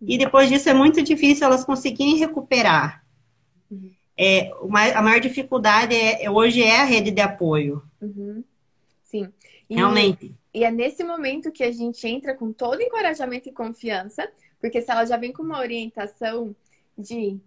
e 0.00 0.18
depois 0.18 0.48
disso 0.48 0.68
é 0.68 0.74
muito 0.74 1.02
difícil 1.02 1.46
elas 1.46 1.64
conseguirem 1.64 2.16
recuperar. 2.16 3.01
É, 4.24 4.52
a 4.94 5.02
maior 5.02 5.18
dificuldade 5.18 5.96
é, 5.96 6.30
hoje 6.30 6.62
é 6.62 6.80
a 6.80 6.84
rede 6.84 7.10
de 7.10 7.20
apoio. 7.20 7.82
Uhum. 8.00 8.44
Sim. 9.02 9.32
E, 9.68 9.74
Realmente. 9.74 10.32
E 10.54 10.62
é 10.62 10.70
nesse 10.70 11.02
momento 11.02 11.50
que 11.50 11.64
a 11.64 11.72
gente 11.72 12.06
entra 12.06 12.32
com 12.32 12.52
todo 12.52 12.80
encorajamento 12.80 13.48
e 13.48 13.52
confiança, 13.52 14.30
porque 14.60 14.80
se 14.80 14.92
ela 14.92 15.04
já 15.04 15.16
vem 15.16 15.32
com 15.32 15.42
uma 15.42 15.58
orientação 15.58 16.54
de 16.96 17.40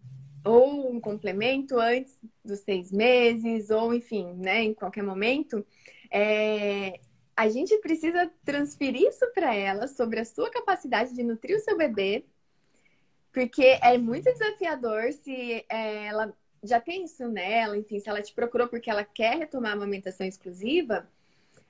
ou 0.44 0.92
um 0.92 1.00
complemento 1.00 1.80
antes 1.80 2.14
dos 2.44 2.60
seis 2.60 2.92
meses, 2.92 3.70
ou 3.70 3.94
enfim, 3.94 4.34
né, 4.34 4.64
em 4.64 4.74
qualquer 4.74 5.02
momento, 5.02 5.66
é, 6.12 7.00
a 7.38 7.48
gente 7.48 7.78
precisa 7.78 8.30
transferir 8.44 9.08
isso 9.08 9.26
para 9.34 9.56
ela 9.56 9.88
sobre 9.88 10.20
a 10.20 10.26
sua 10.26 10.52
capacidade 10.52 11.16
de 11.16 11.24
nutrir 11.24 11.56
o 11.56 11.62
seu 11.62 11.78
bebê, 11.78 12.26
porque 13.32 13.80
é 13.82 13.98
muito 13.98 14.26
desafiador 14.26 15.14
se 15.14 15.66
é, 15.70 16.08
ela 16.08 16.36
já 16.66 16.80
tem 16.80 17.06
isso 17.06 17.28
nela, 17.28 17.78
enfim, 17.78 18.00
se 18.00 18.10
ela 18.10 18.22
te 18.22 18.34
procurou 18.34 18.68
porque 18.68 18.90
ela 18.90 19.04
quer 19.04 19.38
retomar 19.38 19.72
a 19.72 19.76
amamentação 19.76 20.26
exclusiva, 20.26 21.08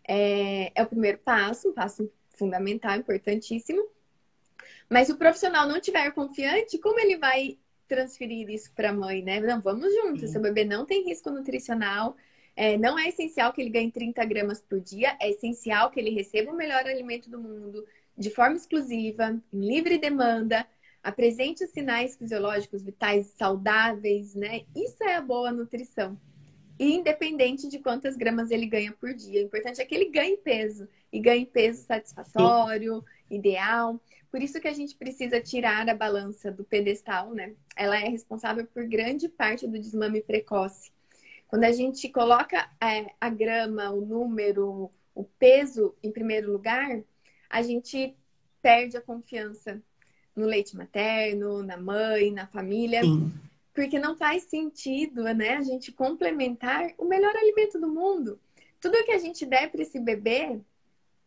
é, 0.08 0.72
é 0.74 0.84
o 0.84 0.88
primeiro 0.88 1.18
passo, 1.18 1.70
um 1.70 1.74
passo 1.74 2.12
fundamental, 2.30 2.96
importantíssimo. 2.96 3.84
Mas 4.90 5.08
se 5.08 5.14
o 5.14 5.18
profissional 5.18 5.68
não 5.68 5.80
tiver 5.80 6.12
confiante, 6.12 6.78
como 6.78 7.00
ele 7.00 7.18
vai 7.18 7.58
transferir 7.88 8.50
isso 8.50 8.72
para 8.74 8.90
a 8.90 8.94
mãe, 8.94 9.22
né? 9.22 9.40
Não, 9.40 9.62
vamos 9.62 9.94
juntos. 9.94 10.30
Seu 10.30 10.42
bebê 10.42 10.64
não 10.64 10.86
tem 10.86 11.06
risco 11.06 11.30
nutricional. 11.30 12.16
É, 12.56 12.78
não 12.78 12.98
é 12.98 13.10
essencial 13.10 13.52
que 13.52 13.62
ele 13.62 13.70
ganhe 13.70 13.92
30 13.92 14.24
gramas 14.25 14.62
por 14.62 14.80
dia, 14.80 15.18
é 15.20 15.30
essencial 15.30 15.92
que 15.92 16.00
ele 16.00 16.12
receba 16.12 16.52
o 16.52 16.56
melhor 16.56 16.86
alimento 16.86 17.30
do 17.30 17.38
mundo, 17.38 17.86
de 18.18 18.30
forma 18.30 18.56
exclusiva, 18.56 19.38
em 19.54 19.60
livre 19.60 19.98
demanda, 19.98 20.66
apresente 21.05 21.67
sinais 21.67 22.17
fisiológicos 22.17 22.81
vitais 22.81 23.27
saudáveis, 23.38 24.33
né? 24.33 24.65
Isso 24.75 25.03
é 25.03 25.15
a 25.15 25.21
boa 25.21 25.51
nutrição. 25.51 26.19
Independente 26.79 27.67
de 27.67 27.77
quantas 27.77 28.17
gramas 28.17 28.50
ele 28.50 28.65
ganha 28.65 28.91
por 28.91 29.13
dia. 29.13 29.43
O 29.43 29.45
importante 29.45 29.79
é 29.79 29.85
que 29.85 29.93
ele 29.93 30.09
ganhe 30.09 30.35
peso 30.35 30.89
e 31.13 31.19
ganhe 31.19 31.45
peso 31.45 31.83
satisfatório, 31.83 33.01
Sim. 33.27 33.35
ideal. 33.35 34.01
Por 34.31 34.41
isso 34.41 34.59
que 34.59 34.67
a 34.67 34.74
gente 34.74 34.95
precisa 34.95 35.39
tirar 35.39 35.88
a 35.88 35.93
balança 35.93 36.51
do 36.51 36.63
pedestal, 36.63 37.35
né? 37.35 37.53
Ela 37.75 38.00
é 38.00 38.09
responsável 38.09 38.65
por 38.65 38.83
grande 38.88 39.29
parte 39.29 39.67
do 39.67 39.77
desmame 39.77 40.24
precoce. 40.24 40.91
Quando 41.47 41.65
a 41.65 41.71
gente 41.71 42.09
coloca 42.09 42.67
é, 42.81 43.13
a 43.21 43.29
grama, 43.29 43.91
o 43.91 44.01
número, 44.01 44.91
o 45.13 45.24
peso 45.24 45.95
em 46.01 46.12
primeiro 46.12 46.51
lugar, 46.51 47.00
a 47.47 47.62
gente 47.62 48.17
perde 48.59 48.97
a 48.97 49.01
confiança 49.01 49.79
no 50.36 50.46
leite 50.46 50.75
materno, 50.75 51.63
na 51.63 51.77
mãe, 51.77 52.32
na 52.32 52.48
família. 52.48 53.01
Sim. 53.01 53.32
Porque 53.74 54.00
não 54.00 54.15
faz 54.15 54.44
sentido, 54.44 55.24
né, 55.34 55.58
a 55.58 55.62
gente 55.62 55.92
complementar 55.92 56.94
o 56.98 57.06
melhor 57.06 57.36
alimento 57.36 57.80
do 57.80 57.89
mundo. 57.89 58.39
Tudo 58.80 59.04
que 59.04 59.12
a 59.12 59.18
gente 59.18 59.46
der 59.46 59.70
para 59.70 59.82
esse 59.82 60.00
bebê 60.00 60.60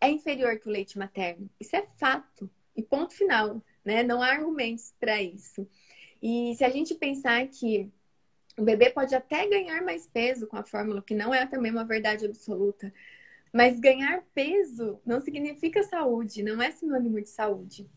é 0.00 0.08
inferior 0.08 0.58
que 0.58 0.68
o 0.68 0.70
leite 0.70 0.98
materno. 0.98 1.50
Isso 1.58 1.76
é 1.76 1.86
fato. 1.96 2.48
E 2.76 2.82
ponto 2.82 3.12
final, 3.12 3.60
né? 3.84 4.02
Não 4.02 4.22
há 4.22 4.28
argumentos 4.28 4.94
para 5.00 5.20
isso. 5.20 5.66
E 6.22 6.54
se 6.56 6.64
a 6.64 6.68
gente 6.68 6.94
pensar 6.94 7.46
que 7.48 7.90
o 8.56 8.62
bebê 8.62 8.90
pode 8.90 9.14
até 9.14 9.46
ganhar 9.46 9.82
mais 9.82 10.06
peso 10.06 10.46
com 10.46 10.56
a 10.56 10.64
fórmula, 10.64 11.02
que 11.02 11.14
não 11.14 11.34
é 11.34 11.46
também 11.46 11.70
uma 11.70 11.84
verdade 11.84 12.26
absoluta, 12.26 12.92
mas 13.52 13.80
ganhar 13.80 14.22
peso 14.34 15.00
não 15.04 15.20
significa 15.20 15.82
saúde, 15.82 16.42
não 16.42 16.60
é 16.62 16.70
sinônimo 16.70 17.20
de 17.20 17.28
saúde. 17.28 17.88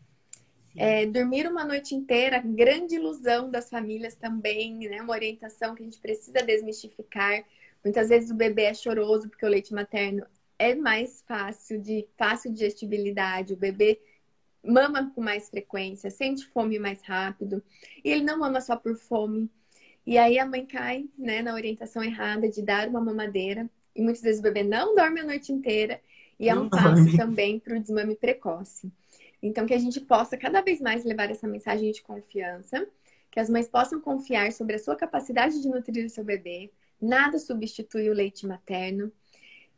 É, 0.76 1.04
dormir 1.06 1.46
uma 1.46 1.64
noite 1.64 1.94
inteira, 1.94 2.42
grande 2.44 2.94
ilusão 2.94 3.50
das 3.50 3.68
famílias 3.68 4.14
também, 4.14 4.78
né? 4.88 5.02
Uma 5.02 5.12
orientação 5.12 5.74
que 5.74 5.82
a 5.82 5.84
gente 5.84 6.00
precisa 6.00 6.42
desmistificar. 6.42 7.44
Muitas 7.84 8.08
vezes 8.08 8.30
o 8.30 8.34
bebê 8.34 8.64
é 8.64 8.74
choroso 8.74 9.28
porque 9.28 9.44
o 9.44 9.48
leite 9.48 9.74
materno 9.74 10.24
é 10.58 10.74
mais 10.74 11.22
fácil 11.26 11.80
de 11.80 12.06
fácil 12.16 12.52
digestibilidade. 12.52 13.52
O 13.52 13.56
bebê 13.56 14.00
mama 14.64 15.10
com 15.14 15.20
mais 15.20 15.50
frequência, 15.50 16.10
sente 16.10 16.46
fome 16.46 16.78
mais 16.78 17.02
rápido. 17.02 17.62
E 18.04 18.10
ele 18.10 18.22
não 18.24 18.38
mama 18.38 18.60
só 18.60 18.76
por 18.76 18.96
fome. 18.96 19.50
E 20.06 20.16
aí 20.16 20.38
a 20.38 20.46
mãe 20.46 20.64
cai 20.64 21.04
né, 21.18 21.42
na 21.42 21.54
orientação 21.54 22.02
errada 22.02 22.48
de 22.48 22.62
dar 22.62 22.88
uma 22.88 23.00
mamadeira. 23.00 23.68
E 23.94 24.00
muitas 24.00 24.22
vezes 24.22 24.40
o 24.40 24.42
bebê 24.42 24.62
não 24.62 24.94
dorme 24.94 25.20
a 25.20 25.24
noite 25.24 25.52
inteira. 25.52 26.00
E 26.38 26.48
é 26.48 26.54
um 26.54 26.68
passo 26.68 27.16
também 27.16 27.58
para 27.58 27.76
o 27.76 27.80
desmame 27.80 28.16
precoce. 28.16 28.90
Então, 29.42 29.66
que 29.66 29.74
a 29.74 29.78
gente 29.78 30.00
possa 30.00 30.36
cada 30.36 30.60
vez 30.60 30.80
mais 30.80 31.04
levar 31.04 31.30
essa 31.30 31.48
mensagem 31.48 31.90
de 31.90 32.00
confiança, 32.02 32.86
que 33.30 33.40
as 33.40 33.50
mães 33.50 33.68
possam 33.68 34.00
confiar 34.00 34.52
sobre 34.52 34.76
a 34.76 34.78
sua 34.78 34.94
capacidade 34.94 35.60
de 35.60 35.68
nutrir 35.68 36.06
o 36.06 36.10
seu 36.10 36.22
bebê. 36.22 36.70
Nada 37.00 37.38
substitui 37.38 38.08
o 38.08 38.14
leite 38.14 38.46
materno. 38.46 39.10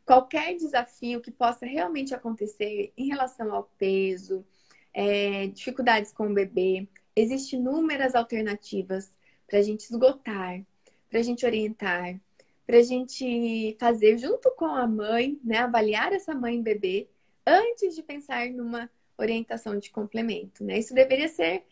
Qualquer 0.05 0.55
desafio 0.55 1.19
que 1.19 1.31
possa 1.31 1.65
realmente 1.65 2.13
acontecer 2.13 2.93
em 2.95 3.07
relação 3.07 3.51
ao 3.51 3.63
peso, 3.77 4.45
é, 4.93 5.47
dificuldades 5.47 6.11
com 6.11 6.27
o 6.27 6.33
bebê, 6.33 6.87
existem 7.15 7.59
inúmeras 7.59 8.13
alternativas 8.13 9.11
para 9.47 9.59
a 9.59 9.61
gente 9.61 9.81
esgotar, 9.85 10.63
para 11.09 11.19
a 11.19 11.23
gente 11.23 11.45
orientar, 11.45 12.19
para 12.67 12.77
a 12.77 12.83
gente 12.83 13.75
fazer 13.79 14.17
junto 14.17 14.51
com 14.51 14.65
a 14.65 14.87
mãe, 14.87 15.39
né, 15.43 15.57
avaliar 15.57 16.13
essa 16.13 16.35
mãe 16.35 16.59
e 16.59 16.61
bebê 16.61 17.07
antes 17.45 17.95
de 17.95 18.03
pensar 18.03 18.49
numa 18.49 18.89
orientação 19.17 19.77
de 19.77 19.89
complemento. 19.89 20.63
Né? 20.63 20.79
Isso 20.79 20.93
deveria 20.93 21.27
ser 21.27 21.63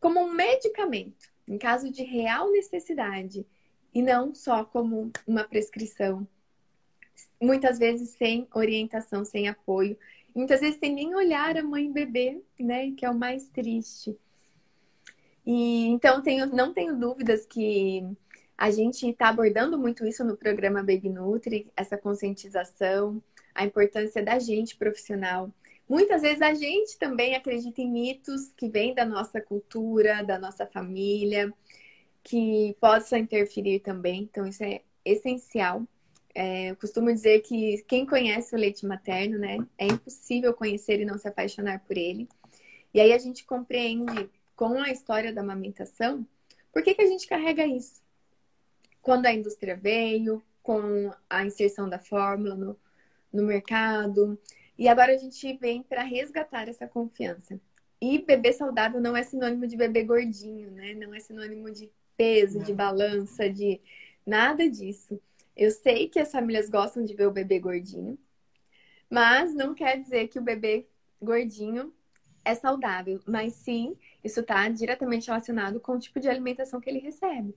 como 0.00 0.20
um 0.20 0.32
medicamento, 0.32 1.30
em 1.48 1.58
caso 1.58 1.90
de 1.90 2.02
real 2.02 2.50
necessidade, 2.50 3.46
e 3.94 4.02
não 4.02 4.34
só 4.34 4.64
como 4.64 5.10
uma 5.26 5.44
prescrição, 5.44 6.26
muitas 7.40 7.78
vezes 7.78 8.10
sem 8.10 8.46
orientação, 8.52 9.24
sem 9.24 9.48
apoio 9.48 9.96
Muitas 10.36 10.60
vezes 10.60 10.78
sem 10.78 10.94
nem 10.94 11.14
olhar 11.14 11.56
a 11.56 11.62
mãe 11.62 11.86
e 11.86 11.90
bebê, 11.90 12.42
né? 12.60 12.92
Que 12.94 13.06
é 13.06 13.10
o 13.10 13.14
mais 13.14 13.48
triste. 13.48 14.14
E 15.46 15.86
então 15.86 16.20
tenho, 16.20 16.44
não 16.44 16.74
tenho 16.74 16.94
dúvidas 16.94 17.46
que 17.46 18.04
a 18.58 18.70
gente 18.70 19.08
está 19.08 19.30
abordando 19.30 19.78
muito 19.78 20.06
isso 20.06 20.22
no 20.22 20.36
programa 20.36 20.80
Baby 20.80 21.08
Nutri, 21.08 21.72
essa 21.74 21.96
conscientização, 21.96 23.22
a 23.54 23.64
importância 23.64 24.22
da 24.22 24.38
gente 24.38 24.76
profissional. 24.76 25.50
Muitas 25.88 26.22
vezes 26.22 26.42
a 26.42 26.52
gente 26.52 26.98
também 26.98 27.34
acredita 27.34 27.80
em 27.80 27.90
mitos 27.90 28.52
que 28.56 28.68
vêm 28.68 28.94
da 28.94 29.04
nossa 29.04 29.40
cultura, 29.40 30.22
da 30.22 30.38
nossa 30.38 30.66
família, 30.66 31.52
que 32.22 32.76
possam 32.80 33.18
interferir 33.18 33.80
também. 33.80 34.22
Então, 34.22 34.46
isso 34.46 34.64
é 34.64 34.82
essencial. 35.04 35.82
É, 36.34 36.70
eu 36.70 36.76
costumo 36.76 37.12
dizer 37.12 37.40
que 37.40 37.84
quem 37.86 38.04
conhece 38.04 38.54
o 38.54 38.58
leite 38.58 38.84
materno, 38.84 39.38
né, 39.38 39.58
é 39.78 39.86
impossível 39.86 40.52
conhecer 40.52 41.00
e 41.00 41.04
não 41.04 41.16
se 41.16 41.28
apaixonar 41.28 41.80
por 41.80 41.96
ele. 41.96 42.28
E 42.92 43.00
aí 43.00 43.12
a 43.12 43.18
gente 43.18 43.44
compreende 43.44 44.28
com 44.54 44.80
a 44.82 44.90
história 44.90 45.32
da 45.32 45.40
amamentação 45.40 46.26
por 46.72 46.82
que, 46.82 46.94
que 46.94 47.02
a 47.02 47.06
gente 47.06 47.26
carrega 47.26 47.66
isso. 47.66 48.02
Quando 49.00 49.26
a 49.26 49.32
indústria 49.32 49.76
veio, 49.76 50.42
com 50.66 51.12
a 51.30 51.44
inserção 51.44 51.88
da 51.88 52.00
fórmula 52.00 52.56
no, 52.56 52.76
no 53.32 53.44
mercado. 53.44 54.36
E 54.78 54.88
agora 54.88 55.14
a 55.14 55.16
gente 55.16 55.56
vem 55.56 55.82
para 55.82 56.02
resgatar 56.02 56.68
essa 56.68 56.86
confiança. 56.86 57.60
E 58.00 58.18
bebê 58.18 58.52
saudável 58.52 59.00
não 59.00 59.16
é 59.16 59.22
sinônimo 59.22 59.66
de 59.66 59.76
bebê 59.76 60.04
gordinho, 60.04 60.70
né? 60.70 60.94
Não 60.94 61.14
é 61.14 61.20
sinônimo 61.20 61.70
de 61.70 61.90
peso, 62.16 62.62
de 62.62 62.72
balança, 62.72 63.48
de 63.48 63.80
nada 64.26 64.68
disso. 64.68 65.20
Eu 65.56 65.70
sei 65.70 66.08
que 66.08 66.18
as 66.18 66.30
famílias 66.30 66.68
gostam 66.68 67.04
de 67.04 67.14
ver 67.14 67.26
o 67.26 67.32
bebê 67.32 67.58
gordinho, 67.58 68.18
mas 69.08 69.54
não 69.54 69.74
quer 69.74 69.98
dizer 69.98 70.28
que 70.28 70.38
o 70.38 70.42
bebê 70.42 70.86
gordinho 71.20 71.92
é 72.44 72.54
saudável, 72.54 73.20
mas 73.26 73.54
sim, 73.54 73.96
isso 74.22 74.40
está 74.40 74.68
diretamente 74.68 75.26
relacionado 75.26 75.80
com 75.80 75.92
o 75.92 75.98
tipo 75.98 76.20
de 76.20 76.28
alimentação 76.28 76.80
que 76.80 76.88
ele 76.88 76.98
recebe. 76.98 77.54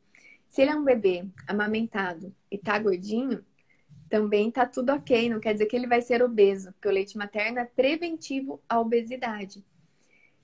Se 0.47 0.61
ele 0.61 0.71
é 0.71 0.75
um 0.75 0.83
bebê 0.83 1.25
amamentado 1.47 2.33
e 2.49 2.57
tá 2.57 2.79
gordinho, 2.79 3.45
também 4.09 4.49
tá 4.49 4.65
tudo 4.65 4.91
ok, 4.91 5.29
não 5.29 5.39
quer 5.39 5.53
dizer 5.53 5.67
que 5.67 5.75
ele 5.75 5.87
vai 5.87 6.01
ser 6.01 6.23
obeso, 6.23 6.71
porque 6.73 6.87
o 6.87 6.91
leite 6.91 7.17
materno 7.17 7.59
é 7.59 7.65
preventivo 7.65 8.61
à 8.67 8.79
obesidade. 8.79 9.63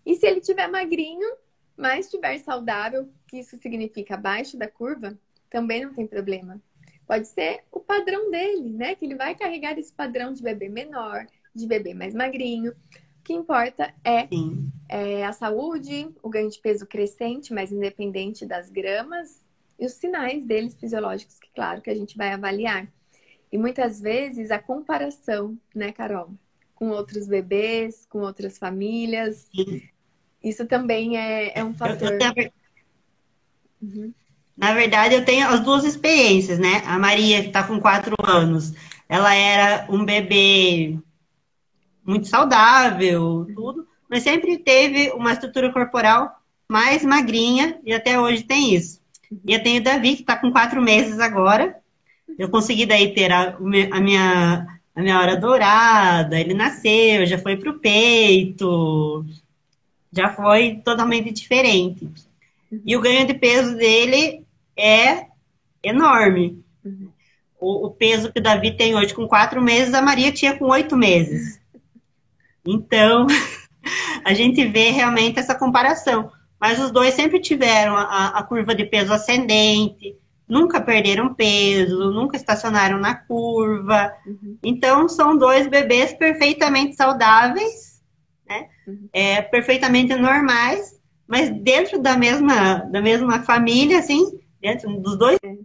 E 0.05 0.15
se 0.15 0.27
ele 0.27 0.39
tiver 0.39 0.67
magrinho, 0.67 1.27
mas 1.75 2.05
estiver 2.05 2.38
saudável, 2.39 3.10
que 3.27 3.39
isso 3.39 3.57
significa 3.57 4.13
abaixo 4.13 4.55
da 4.55 4.67
curva, 4.67 5.17
também 5.50 5.84
não 5.84 5.93
tem 5.93 6.05
problema. 6.05 6.62
Pode 7.07 7.27
ser 7.27 7.63
o 7.72 7.79
padrão 7.79 8.29
dele, 8.31 8.69
né? 8.69 8.95
Que 8.95 9.05
ele 9.05 9.15
vai 9.15 9.36
carregar 9.36 9.77
esse 9.77 9.91
padrão 9.91 10.34
de 10.34 10.41
bebê 10.41 10.69
menor, 10.69 11.25
de 11.53 11.67
bebê 11.67 11.93
mais 11.93 12.13
magrinho. 12.13 12.72
O 12.72 13.24
que 13.24 13.34
importa 13.34 13.93
é, 14.03 14.27
é 14.89 15.25
a 15.25 15.34
saúde, 15.34 16.10
o 16.22 16.29
ganho 16.29 16.50
de 16.50 16.60
peso 16.60 16.86
crescente, 16.86 17.53
mas 17.53 17.72
independente 17.72 18.45
das 18.45 18.69
gramas, 18.69 19.43
e 19.79 19.86
os 19.86 19.93
sinais 19.93 20.45
deles 20.45 20.75
fisiológicos, 20.75 21.39
que 21.39 21.50
claro 21.53 21.81
que 21.81 21.89
a 21.89 21.95
gente 21.95 22.15
vai 22.17 22.31
avaliar. 22.31 22.88
E 23.51 23.57
muitas 23.57 24.01
vezes 24.01 24.51
a 24.51 24.59
comparação, 24.59 25.57
né, 25.73 25.91
Carol? 25.91 26.29
Com 26.73 26.89
outros 26.89 27.27
bebês, 27.27 28.05
com 28.09 28.19
outras 28.19 28.57
famílias. 28.57 29.49
Isso 30.43 30.65
também 30.65 31.17
é, 31.17 31.57
é 31.57 31.63
um 31.63 31.73
fator. 31.75 32.17
Uhum. 33.81 34.13
Na 34.57 34.73
verdade, 34.73 35.15
eu 35.15 35.25
tenho 35.25 35.47
as 35.47 35.59
duas 35.59 35.83
experiências, 35.83 36.57
né? 36.59 36.81
A 36.85 36.97
Maria, 36.97 37.41
que 37.41 37.47
está 37.47 37.63
com 37.63 37.79
quatro 37.79 38.15
anos, 38.25 38.73
ela 39.07 39.33
era 39.33 39.85
um 39.89 40.05
bebê 40.05 40.97
muito 42.05 42.27
saudável, 42.27 43.47
tudo, 43.53 43.87
mas 44.09 44.23
sempre 44.23 44.57
teve 44.57 45.11
uma 45.11 45.33
estrutura 45.33 45.73
corporal 45.73 46.39
mais 46.69 47.03
magrinha 47.03 47.79
e 47.83 47.93
até 47.93 48.19
hoje 48.19 48.43
tem 48.43 48.73
isso. 48.73 49.01
E 49.45 49.53
eu 49.53 49.61
tenho 49.61 49.81
o 49.81 49.83
Davi, 49.83 50.15
que 50.15 50.21
está 50.21 50.37
com 50.37 50.51
quatro 50.51 50.81
meses 50.81 51.19
agora. 51.19 51.75
Eu 52.37 52.49
consegui 52.49 52.85
daí 52.85 53.13
ter 53.13 53.31
a, 53.31 53.55
a, 53.91 53.99
minha, 53.99 54.79
a 54.95 55.01
minha 55.01 55.19
hora 55.19 55.37
dourada, 55.37 56.39
ele 56.39 56.53
nasceu, 56.53 57.25
já 57.25 57.37
foi 57.37 57.55
pro 57.55 57.79
peito, 57.79 59.25
já 60.11 60.29
foi 60.29 60.81
totalmente 60.83 61.31
diferente. 61.31 62.09
E 62.85 62.95
o 62.95 63.01
ganho 63.01 63.25
de 63.25 63.33
peso 63.33 63.75
dele 63.75 64.43
é 64.75 65.27
enorme. 65.83 66.63
O, 67.59 67.87
o, 67.87 67.91
peso 67.91 68.31
que 68.31 68.39
o 68.39 68.43
Davi 68.43 68.75
tem 68.75 68.95
hoje 68.95 69.13
com 69.13 69.27
quatro 69.27 69.61
meses, 69.61 69.93
a 69.93 70.01
Maria 70.01 70.31
tinha 70.31 70.57
com 70.57 70.65
oito 70.65 70.95
meses. 70.97 71.59
Então, 72.65 73.27
a 74.25 74.33
gente 74.33 74.65
vê 74.65 74.89
realmente 74.89 75.39
essa 75.39 75.55
comparação. 75.55 76.31
Mas 76.59 76.79
os 76.79 76.91
dois 76.91 77.13
sempre 77.13 77.39
tiveram 77.39 77.95
a, 77.95 78.27
a 78.27 78.43
curva 78.43 78.73
de 78.73 78.85
peso 78.85 79.13
ascendente, 79.13 80.15
nunca 80.47 80.79
perderam 80.79 81.33
peso, 81.33 82.11
nunca 82.11 82.35
estacionaram 82.35 82.99
na 82.99 83.15
curva. 83.15 84.13
Uhum. 84.25 84.57
Então, 84.63 85.09
são 85.09 85.37
dois 85.37 85.67
bebês 85.67 86.13
perfeitamente 86.13 86.95
saudáveis, 86.95 88.01
né? 88.47 88.69
Uhum. 88.87 89.09
É, 89.11 89.41
perfeitamente 89.41 90.15
normais, 90.15 90.99
mas 91.27 91.49
dentro 91.49 91.99
da 91.99 92.15
mesma, 92.15 92.79
da 92.91 93.01
mesma 93.01 93.41
família, 93.43 93.99
assim, 93.99 94.39
dentro 94.61 94.99
dos 94.99 95.17
dois. 95.17 95.37
É. 95.43 95.55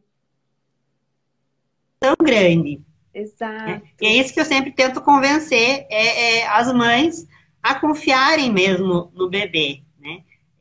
Tão 2.00 2.16
grande. 2.22 2.80
Exato. 3.12 3.82
E 4.00 4.06
é 4.06 4.16
isso 4.16 4.32
que 4.32 4.40
eu 4.40 4.44
sempre 4.44 4.72
tento 4.72 5.02
convencer 5.02 5.86
é, 5.90 6.38
é, 6.38 6.46
as 6.46 6.72
mães 6.72 7.26
a 7.62 7.74
confiarem 7.74 8.50
mesmo 8.50 9.10
no 9.14 9.28
bebê. 9.28 9.82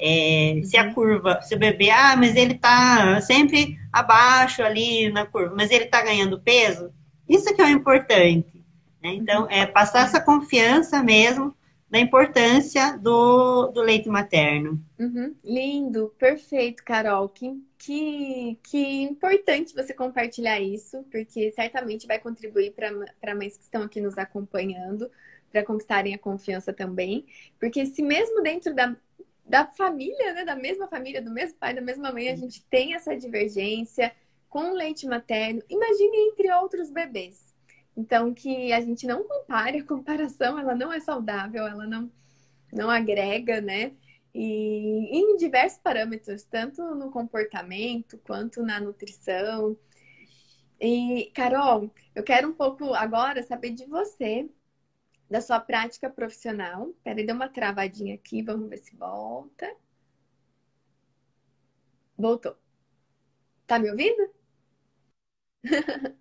É, 0.01 0.62
se 0.63 0.77
a 0.77 0.94
curva, 0.94 1.41
se 1.41 1.56
o 1.56 1.60
bebê, 1.60 1.89
ah, 1.89 2.15
mas 2.15 2.36
ele 2.36 2.53
tá 2.53 3.20
sempre 3.22 3.77
abaixo 3.91 4.63
ali 4.63 5.10
na 5.10 5.25
curva, 5.25 5.53
mas 5.56 5.72
ele 5.72 5.86
tá 5.86 6.01
ganhando 6.01 6.39
peso, 6.39 6.94
isso 7.27 7.53
que 7.53 7.62
é 7.62 7.65
o 7.65 7.70
importante. 7.70 8.63
Né? 9.03 9.13
Então, 9.13 9.48
é 9.50 9.65
passar 9.65 10.06
essa 10.06 10.22
confiança 10.22 11.03
mesmo 11.03 11.56
da 11.89 12.00
importância 12.00 12.98
do, 12.98 13.68
do 13.68 13.82
leite 13.82 14.08
materno. 14.08 14.79
Uhum. 15.00 15.36
Lindo, 15.44 16.13
perfeito, 16.20 16.84
Carol. 16.84 17.27
Que, 17.29 17.63
que, 17.77 18.60
que 18.62 19.01
importante 19.01 19.74
você 19.74 19.94
compartilhar 19.94 20.60
isso, 20.60 21.03
porque 21.12 21.51
certamente 21.51 22.06
vai 22.06 22.20
contribuir 22.20 22.74
para 22.74 23.36
mães 23.36 23.58
que 23.58 23.63
estão 23.63 23.82
aqui 23.84 24.00
nos 24.00 24.20
acompanhando, 24.20 25.10
para 25.51 25.65
conquistarem 25.65 26.13
a 26.13 26.20
confiança 26.20 26.72
também. 26.72 27.25
Porque 27.60 27.84
se 27.88 28.03
mesmo 28.03 28.44
dentro 28.44 28.75
da, 28.75 28.96
da 29.50 29.65
família, 29.65 30.34
né? 30.34 30.46
Da 30.46 30.56
mesma 30.56 30.88
família, 30.88 31.22
do 31.22 31.32
mesmo 31.32 31.58
pai, 31.58 31.74
da 31.74 31.82
mesma 31.82 32.12
mãe, 32.12 32.29
a 32.29 32.36
gente 32.36 32.63
tem 32.65 32.94
essa 32.94 33.18
divergência 33.18 34.15
com 34.48 34.72
o 34.72 34.75
leite 34.75 35.08
materno. 35.08 35.62
Imagine 35.68 36.18
entre 36.29 36.51
outros 36.53 36.91
bebês. 36.91 37.53
Então, 37.98 38.34
que 38.34 38.72
a 38.72 38.79
gente 38.79 39.08
não 39.08 39.24
compare, 39.24 39.79
a 39.79 39.84
comparação 39.84 40.58
ela 40.58 40.75
não 40.75 40.94
é 40.94 41.00
saudável, 41.00 41.68
ela 41.68 41.88
não, 41.88 42.10
não 42.72 42.89
agrega, 42.89 43.60
né? 43.60 43.91
E 44.34 45.10
em 45.12 45.36
diversos 45.36 45.79
parâmetros, 45.79 46.44
tanto 46.44 46.84
no 46.94 47.10
comportamento 47.10 48.20
quanto 48.20 48.62
na 48.62 48.79
nutrição. 48.79 49.75
E, 50.79 51.32
Carol, 51.34 51.91
eu 52.13 52.24
quero 52.24 52.48
um 52.48 52.53
pouco 52.53 52.94
agora 52.94 53.41
saber 53.41 53.72
de 53.72 53.86
você, 53.86 54.48
da 55.29 55.41
sua 55.41 55.59
prática 55.59 56.09
profissional. 56.09 56.93
Peraí, 57.03 57.25
deu 57.25 57.36
uma 57.36 57.50
travadinha 57.50 58.15
aqui, 58.15 58.41
vamos 58.41 58.69
ver 58.69 58.77
se 58.77 58.95
volta. 58.95 59.71
Voltou. 62.17 62.57
Tá 63.67 63.77
me 63.79 63.89
ouvindo? 63.89 64.29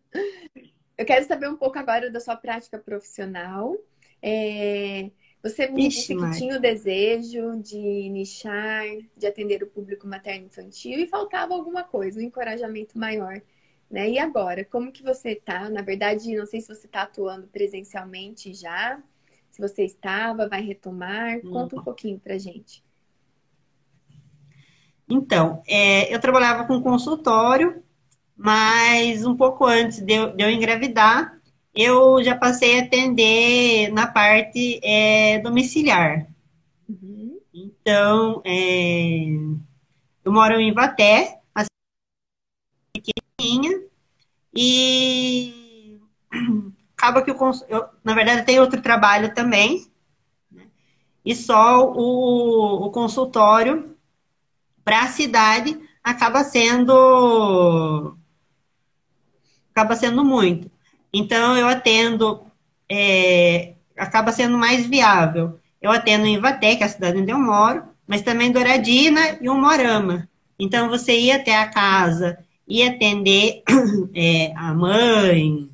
Eu 0.99 1.07
quero 1.07 1.25
saber 1.27 1.49
um 1.49 1.57
pouco 1.57 1.79
agora 1.79 2.11
da 2.11 2.21
sua 2.21 2.37
prática 2.37 2.79
profissional. 2.79 3.77
É... 4.21 5.11
Você 5.43 5.69
me 5.69 5.87
Ixi, 5.87 5.99
disse 5.99 6.17
que 6.17 6.39
tinha 6.39 6.57
o 6.57 6.61
desejo 6.61 7.63
de 7.63 8.09
nichar, 8.11 8.85
de 9.17 9.27
atender 9.27 9.63
o 9.63 9.69
público 9.69 10.07
materno 10.07 10.47
infantil 10.47 10.99
e 10.99 11.07
faltava 11.07 11.55
alguma 11.55 11.85
coisa, 11.85 12.19
um 12.19 12.23
encorajamento 12.23 12.99
maior. 12.99 13.41
Né? 13.91 14.11
E 14.11 14.19
agora, 14.19 14.65
como 14.65 14.93
que 14.93 15.03
você 15.03 15.31
está? 15.31 15.69
Na 15.71 15.83
verdade, 15.83 16.37
não 16.37 16.47
sei 16.47 16.61
se 16.61 16.69
você 16.69 16.87
está 16.87 17.03
atuando 17.03 17.47
presencialmente 17.47 18.53
já, 18.53 19.03
se 19.51 19.61
você 19.61 19.85
estava, 19.85 20.49
vai 20.49 20.61
retomar. 20.61 21.41
Conta 21.41 21.77
um 21.77 21.83
pouquinho 21.83 22.19
para 22.19 22.39
gente. 22.39 22.85
Então, 25.09 25.63
é, 25.67 26.15
eu 26.15 26.21
trabalhava 26.21 26.67
com 26.67 26.83
consultório, 26.83 27.83
mas 28.37 29.25
um 29.25 29.35
pouco 29.35 29.65
antes 29.65 30.01
de 30.01 30.13
eu, 30.13 30.37
de 30.37 30.45
eu 30.45 30.51
engravidar, 30.51 31.41
eu 31.75 32.23
já 32.23 32.37
passei 32.37 32.79
a 32.79 32.83
atender 32.83 33.91
na 33.91 34.07
parte 34.07 34.79
é, 34.83 35.39
domiciliar. 35.39 36.27
Uhum. 36.89 37.41
Então, 37.55 38.43
é, 38.45 39.29
eu 40.25 40.33
moro 40.33 40.61
em 40.61 40.69
Ivaté, 40.69 41.38
pequenininha, 43.39 43.81
e 44.53 46.01
acaba 46.97 47.23
que 47.23 47.31
eu, 47.31 47.37
eu, 47.69 47.87
na 48.03 48.15
verdade, 48.15 48.45
tem 48.45 48.59
outro 48.59 48.83
trabalho 48.83 49.33
também, 49.33 49.87
né? 50.51 50.67
e 51.25 51.35
só 51.37 51.93
o, 51.93 52.87
o 52.87 52.91
consultório 52.91 53.97
para 54.85 55.03
a 55.03 55.09
cidade 55.09 55.79
acaba 56.03 56.43
sendo 56.43 58.17
acaba 59.71 59.95
sendo 59.95 60.25
muito. 60.25 60.69
Então 61.13 61.57
eu 61.57 61.69
atendo, 61.69 62.43
é, 62.91 63.75
acaba 63.97 64.33
sendo 64.33 64.59
mais 64.59 64.87
viável. 64.87 65.59
Eu 65.81 65.93
atendo 65.93 66.27
em 66.27 66.35
Ivaté, 66.35 66.75
que 66.75 66.83
é 66.83 66.87
a 66.87 66.89
cidade 66.89 67.19
onde 67.19 67.31
eu 67.31 67.39
moro, 67.39 67.85
mas 68.07 68.23
também 68.23 68.51
Douradina 68.51 69.39
e 69.41 69.49
Umorama. 69.49 70.29
Então 70.59 70.89
você 70.89 71.17
ia 71.17 71.37
até 71.37 71.57
a 71.57 71.69
casa 71.69 72.45
e 72.69 72.83
atender 72.83 73.63
é, 74.15 74.53
a 74.55 74.75
mãe, 74.75 75.71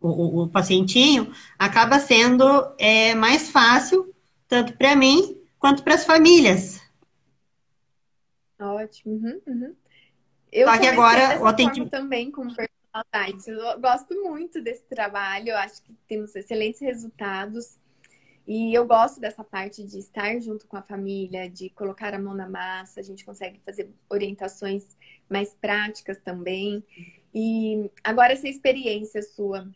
o, 0.00 0.42
o, 0.42 0.48
pacientinho, 0.48 1.32
acaba 1.58 1.98
sendo 1.98 2.44
é, 2.78 3.14
mais 3.14 3.50
fácil, 3.50 4.14
tanto 4.46 4.76
para 4.76 4.94
mim 4.94 5.36
quanto 5.58 5.82
para 5.82 5.94
as 5.94 6.04
famílias. 6.04 6.80
Ótimo. 8.60 9.14
Uhum, 9.14 9.40
uhum. 9.46 9.74
Eu 10.52 10.68
Só 10.68 10.78
que 10.78 10.86
agora 10.86 11.42
o 11.42 11.46
atendimento 11.46 11.90
também 11.90 12.30
com 12.30 12.46
personal 12.46 12.72
Eu 13.46 13.80
gosto 13.80 14.14
muito 14.22 14.62
desse 14.62 14.84
trabalho, 14.84 15.48
eu 15.48 15.56
acho 15.56 15.82
que 15.82 15.92
temos 16.06 16.34
excelentes 16.36 16.80
resultados. 16.80 17.76
E 18.46 18.74
eu 18.74 18.86
gosto 18.86 19.20
dessa 19.20 19.42
parte 19.42 19.82
de 19.82 19.98
estar 19.98 20.38
junto 20.40 20.66
com 20.66 20.76
a 20.76 20.82
família, 20.82 21.48
de 21.48 21.70
colocar 21.70 22.12
a 22.12 22.18
mão 22.18 22.34
na 22.34 22.48
massa, 22.48 23.00
a 23.00 23.02
gente 23.02 23.24
consegue 23.24 23.58
fazer 23.64 23.90
orientações 24.08 24.96
mais 25.28 25.54
práticas 25.54 26.18
também. 26.18 26.84
E 27.34 27.90
agora 28.02 28.34
essa 28.34 28.48
experiência 28.48 29.22
sua 29.22 29.66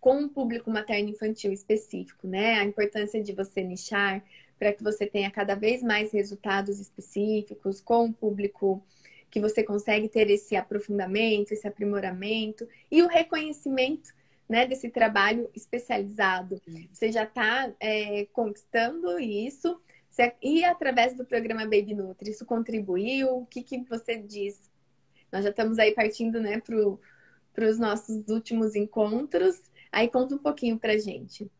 com 0.00 0.16
um 0.16 0.28
público 0.28 0.68
materno 0.68 1.10
infantil 1.10 1.52
específico, 1.52 2.26
né? 2.26 2.54
A 2.54 2.64
importância 2.64 3.22
de 3.22 3.32
você 3.32 3.62
nichar 3.62 4.24
para 4.58 4.72
que 4.72 4.82
você 4.82 5.06
tenha 5.06 5.30
cada 5.30 5.54
vez 5.54 5.82
mais 5.82 6.12
resultados 6.12 6.80
específicos 6.80 7.80
com 7.80 8.06
o 8.06 8.12
público 8.12 8.82
que 9.30 9.40
você 9.40 9.62
consegue 9.62 10.08
ter 10.08 10.28
esse 10.28 10.56
aprofundamento, 10.56 11.52
esse 11.52 11.66
aprimoramento 11.68 12.68
e 12.90 13.02
o 13.02 13.06
reconhecimento 13.06 14.12
né, 14.52 14.66
desse 14.66 14.90
trabalho 14.90 15.48
especializado. 15.54 16.60
Você 16.92 17.10
já 17.10 17.24
está 17.24 17.72
é, 17.80 18.26
conquistando 18.34 19.18
isso. 19.18 19.80
E 20.42 20.62
através 20.62 21.16
do 21.16 21.24
programa 21.24 21.62
Baby 21.62 21.94
Nutri, 21.94 22.30
isso 22.30 22.44
contribuiu? 22.44 23.38
O 23.38 23.46
que, 23.46 23.62
que 23.62 23.82
você 23.88 24.18
diz? 24.18 24.60
Nós 25.32 25.42
já 25.42 25.48
estamos 25.48 25.78
aí 25.78 25.94
partindo 25.94 26.38
né, 26.38 26.60
para 26.60 27.66
os 27.66 27.78
nossos 27.78 28.28
últimos 28.28 28.74
encontros. 28.74 29.58
Aí 29.90 30.06
conta 30.06 30.34
um 30.34 30.38
pouquinho 30.38 30.78
para 30.78 30.98
gente. 30.98 31.50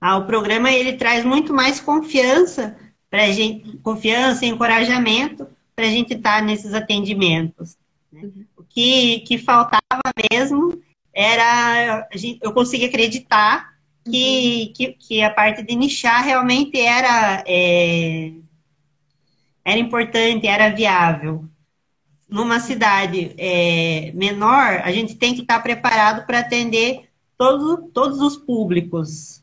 Ah, 0.00 0.18
o 0.18 0.26
programa 0.26 0.70
ele 0.70 0.96
traz 0.96 1.24
muito 1.24 1.52
mais 1.52 1.80
confiança 1.80 2.78
para 3.10 3.26
gente, 3.32 3.76
confiança 3.78 4.46
e 4.46 4.50
encorajamento 4.50 5.48
para 5.74 5.86
a 5.86 5.90
gente 5.90 6.14
estar 6.14 6.38
tá 6.38 6.42
nesses 6.44 6.74
atendimentos. 6.74 7.76
Né? 8.12 8.22
Uhum 8.22 8.53
que, 8.74 9.20
que 9.20 9.38
faltava 9.38 9.80
mesmo 10.30 10.82
era 11.14 12.08
eu 12.42 12.52
conseguir 12.52 12.86
acreditar 12.86 13.72
que, 14.04 14.66
uhum. 14.66 14.72
que, 14.74 14.92
que, 14.94 15.22
a 15.22 15.30
parte 15.30 15.62
de 15.62 15.76
nichar 15.76 16.24
realmente 16.24 16.78
era, 16.78 17.42
é, 17.46 18.32
era 19.64 19.78
importante, 19.78 20.46
era 20.46 20.74
viável. 20.74 21.44
Numa 22.28 22.58
cidade 22.58 23.32
é, 23.38 24.10
menor, 24.12 24.80
a 24.82 24.90
gente 24.90 25.14
tem 25.14 25.34
que 25.34 25.42
estar 25.42 25.62
preparado 25.62 26.26
para 26.26 26.40
atender 26.40 27.08
todo, 27.38 27.88
todos 27.92 28.20
os 28.20 28.36
públicos. 28.36 29.40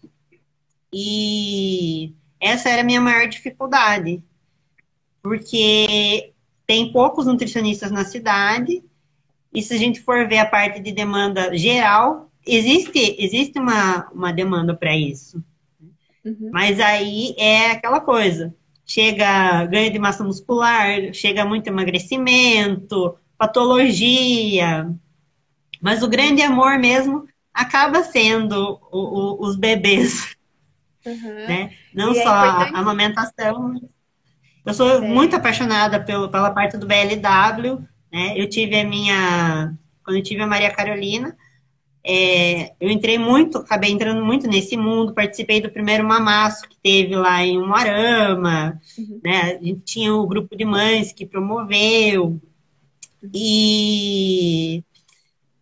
E 0.93 2.13
essa 2.39 2.69
era 2.69 2.81
a 2.81 2.85
minha 2.85 2.99
maior 2.99 3.27
dificuldade. 3.29 4.21
Porque 5.23 6.33
tem 6.67 6.91
poucos 6.91 7.25
nutricionistas 7.25 7.91
na 7.91 8.03
cidade, 8.03 8.83
e 9.53 9.61
se 9.61 9.73
a 9.73 9.77
gente 9.77 10.01
for 10.01 10.27
ver 10.27 10.39
a 10.39 10.45
parte 10.45 10.79
de 10.79 10.91
demanda 10.91 11.55
geral, 11.57 12.31
existe, 12.45 13.15
existe 13.19 13.59
uma, 13.59 14.09
uma 14.11 14.31
demanda 14.31 14.75
para 14.75 14.95
isso. 14.95 15.43
Uhum. 16.23 16.49
Mas 16.51 16.79
aí 16.79 17.35
é 17.37 17.71
aquela 17.71 17.99
coisa. 17.99 18.53
Chega 18.85 19.65
ganho 19.65 19.91
de 19.91 19.99
massa 19.99 20.23
muscular, 20.23 21.13
chega 21.13 21.45
muito 21.45 21.67
emagrecimento, 21.67 23.15
patologia. 23.37 24.89
Mas 25.81 26.03
o 26.03 26.07
grande 26.07 26.41
amor 26.41 26.77
mesmo 26.77 27.27
acaba 27.53 28.03
sendo 28.03 28.79
o, 28.91 28.99
o, 28.99 29.47
os 29.47 29.55
bebês. 29.55 30.35
Uhum. 31.05 31.33
Né? 31.47 31.73
Não 31.93 32.13
e 32.13 32.19
é 32.19 32.23
só 32.23 32.29
é 32.29 32.49
a 32.49 32.79
amamentação. 32.79 33.81
Eu 34.63 34.73
sou 34.73 35.01
muito 35.01 35.35
apaixonada 35.35 35.99
pelo, 35.99 36.29
pela 36.29 36.51
parte 36.51 36.77
do 36.77 36.85
BLW. 36.85 37.83
Né? 38.11 38.33
Eu 38.35 38.49
tive 38.49 38.79
a 38.79 38.83
minha. 38.83 39.73
Quando 40.03 40.17
eu 40.17 40.23
tive 40.23 40.41
a 40.41 40.47
Maria 40.47 40.71
Carolina, 40.71 41.37
é, 42.03 42.73
eu 42.79 42.89
entrei 42.89 43.17
muito, 43.17 43.59
acabei 43.59 43.91
entrando 43.91 44.25
muito 44.25 44.47
nesse 44.47 44.75
mundo, 44.75 45.13
participei 45.13 45.61
do 45.61 45.69
primeiro 45.69 46.03
mamaço 46.03 46.67
que 46.67 46.75
teve 46.81 47.15
lá 47.15 47.43
em 47.45 47.59
Umuarama, 47.59 48.79
uhum. 48.97 49.19
né? 49.23 49.41
A 49.41 49.63
gente 49.63 49.81
tinha 49.81 50.13
o 50.13 50.25
grupo 50.25 50.55
de 50.55 50.65
mães 50.65 51.13
que 51.13 51.25
promoveu. 51.25 52.41
E, 53.33 54.83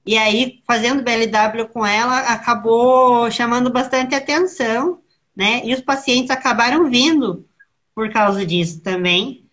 e 0.06 0.18
aí, 0.18 0.62
fazendo 0.66 1.04
BLW 1.04 1.68
com 1.74 1.86
ela, 1.86 2.20
acabou 2.20 3.30
chamando 3.30 3.70
bastante 3.70 4.16
atenção, 4.16 5.00
né? 5.36 5.62
E 5.66 5.74
os 5.74 5.82
pacientes 5.82 6.32
acabaram 6.32 6.90
vindo 6.90 7.46
por 7.94 8.10
causa 8.12 8.46
disso 8.46 8.80
também, 8.82 9.44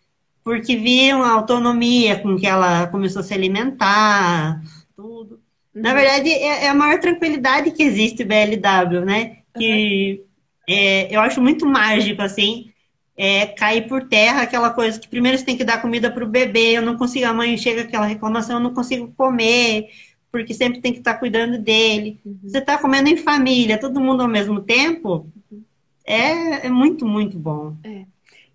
porque 0.46 0.76
viam 0.76 1.24
a 1.24 1.32
autonomia 1.32 2.20
com 2.20 2.37
que 2.37 2.46
ela 2.46 2.87
começou 2.87 3.18
a 3.18 3.24
se 3.24 3.35
alimentar, 3.35 4.62
tudo. 4.94 5.40
Na 5.74 5.88
uhum. 5.88 5.96
verdade, 5.96 6.30
é, 6.30 6.66
é, 6.66 6.68
a 6.68 6.74
maior 6.74 7.00
tranquilidade 7.00 7.72
que 7.72 7.82
existe 7.82 8.22
BLW, 8.22 9.04
né? 9.04 9.38
Que 9.59 10.20
uhum. 10.20 10.24
é, 10.68 11.12
eu 11.12 11.20
acho 11.20 11.42
muito 11.42 11.66
mágico, 11.66 12.22
assim, 12.22 12.70
é, 13.16 13.46
cair 13.46 13.88
por 13.88 14.04
terra 14.04 14.42
aquela 14.42 14.70
coisa 14.70 15.00
que 15.00 15.09
primeiro 15.09 15.37
você 15.37 15.44
tem 15.44 15.56
que 15.56 15.64
dar 15.64 15.82
comida 15.82 16.12
para 16.12 16.22
o 16.22 16.28
bebê, 16.28 16.78
eu 16.78 16.82
não 16.82 16.96
consigo, 16.96 17.26
a 17.26 17.35
mãe 17.35 17.59
chega 17.59 17.80
aquela 17.80 18.06
reclamação, 18.06 18.59
eu 18.59 18.62
não 18.62 18.72
consigo 18.72 19.12
comer, 19.16 19.88
porque 20.30 20.54
sempre 20.54 20.80
tem 20.80 20.92
que 20.92 21.00
estar 21.00 21.14
cuidando 21.14 21.59
dele. 21.59 22.20
Uhum. 22.24 22.38
Você 22.44 22.59
está 22.59 22.78
comendo 22.78 23.09
em 23.09 23.16
família, 23.16 23.80
todo 23.80 24.00
mundo 24.00 24.22
ao 24.22 24.28
mesmo 24.28 24.61
tempo, 24.61 25.26
uhum. 25.50 25.64
é, 26.06 26.66
é 26.66 26.70
muito, 26.70 27.04
muito 27.04 27.37
bom. 27.37 27.74
É. 27.82 28.04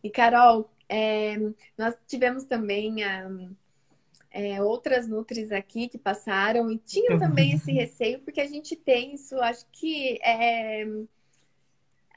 E, 0.01 0.09
Carol, 0.09 0.71
é, 0.91 1.37
nós 1.77 1.95
tivemos 2.05 2.43
também 2.43 3.01
a 3.01 3.31
é, 4.29 4.61
outras 4.61 5.07
Nutris 5.07 5.49
aqui 5.49 5.87
que 5.87 5.97
passaram 5.97 6.69
e 6.69 6.77
tinham 6.77 7.17
também 7.17 7.53
esse 7.53 7.71
receio, 7.71 8.19
porque 8.19 8.41
a 8.41 8.47
gente 8.47 8.75
tem 8.75 9.13
isso, 9.13 9.39
acho 9.39 9.65
que 9.71 10.19
é, 10.21 10.85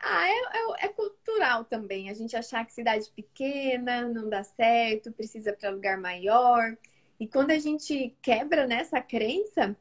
ah, 0.02 0.28
é, 0.28 0.32
é, 0.32 0.87
é, 0.87 0.88
cultural 0.88 1.64
também. 1.64 2.10
A 2.10 2.14
gente 2.14 2.37
achar 2.37 2.66
que 2.66 2.72
cidade 2.72 3.08
pequena 3.14 4.08
não 4.08 4.28
dá 4.28 4.42
certo, 4.42 5.12
precisa 5.12 5.52
para 5.52 5.70
lugar 5.70 5.96
maior. 5.96 6.76
E 7.20 7.28
quando 7.28 7.52
a 7.52 7.58
gente 7.60 8.12
quebra 8.20 8.66
nessa 8.66 9.00
crença, 9.00 9.76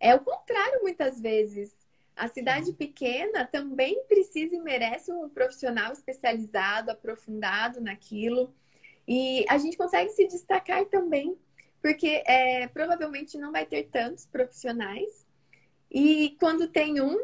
é 0.00 0.14
o 0.16 0.20
contrário 0.20 0.82
muitas 0.82 1.20
vezes. 1.20 1.72
A 2.14 2.28
cidade 2.28 2.72
pequena 2.72 3.46
também 3.46 4.04
precisa 4.04 4.54
e 4.54 4.60
merece 4.60 5.12
um 5.12 5.28
profissional 5.28 5.92
especializado, 5.92 6.90
aprofundado 6.90 7.80
naquilo. 7.80 8.54
E 9.08 9.44
a 9.48 9.58
gente 9.58 9.76
consegue 9.76 10.10
se 10.10 10.26
destacar 10.26 10.84
também 10.86 11.36
porque 11.82 12.22
é, 12.24 12.68
provavelmente 12.68 13.36
não 13.36 13.50
vai 13.50 13.66
ter 13.66 13.88
tantos 13.90 14.24
profissionais. 14.24 15.26
E 15.90 16.36
quando 16.38 16.68
tem 16.68 17.00
um, 17.00 17.18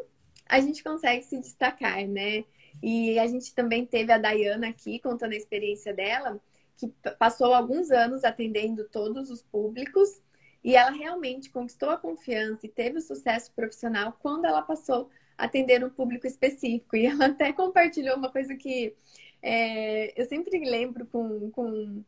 a 0.47 0.59
gente 0.59 0.83
consegue 0.83 1.23
se 1.23 1.39
destacar, 1.39 2.05
né? 2.05 2.43
E 2.83 3.17
a 3.17 3.25
gente 3.25 3.55
também 3.55 3.85
teve 3.85 4.11
a 4.11 4.17
Dayana 4.17 4.67
aqui 4.67 4.99
contando 4.99 5.31
a 5.31 5.37
experiência 5.37 5.93
dela, 5.93 6.39
que 6.77 6.87
passou 7.17 7.53
alguns 7.53 7.89
anos 7.89 8.23
atendendo 8.23 8.87
todos 8.89 9.29
os 9.29 9.41
públicos 9.41 10.21
e 10.63 10.75
ela 10.75 10.91
realmente 10.91 11.49
conquistou 11.49 11.89
a 11.89 11.97
confiança 11.97 12.65
e 12.65 12.69
teve 12.69 12.97
o 12.97 13.01
sucesso 13.01 13.51
profissional 13.53 14.17
quando 14.19 14.45
ela 14.45 14.61
passou 14.61 15.09
a 15.37 15.45
atender 15.45 15.83
um 15.83 15.89
público 15.89 16.27
específico. 16.27 16.95
E 16.95 17.05
ela 17.05 17.27
até 17.27 17.53
compartilhou 17.53 18.17
uma 18.17 18.31
coisa 18.31 18.55
que 18.55 18.95
é, 19.41 20.19
eu 20.19 20.25
sempre 20.25 20.59
lembro 20.59 21.05
com, 21.05 21.49
com 21.51 22.03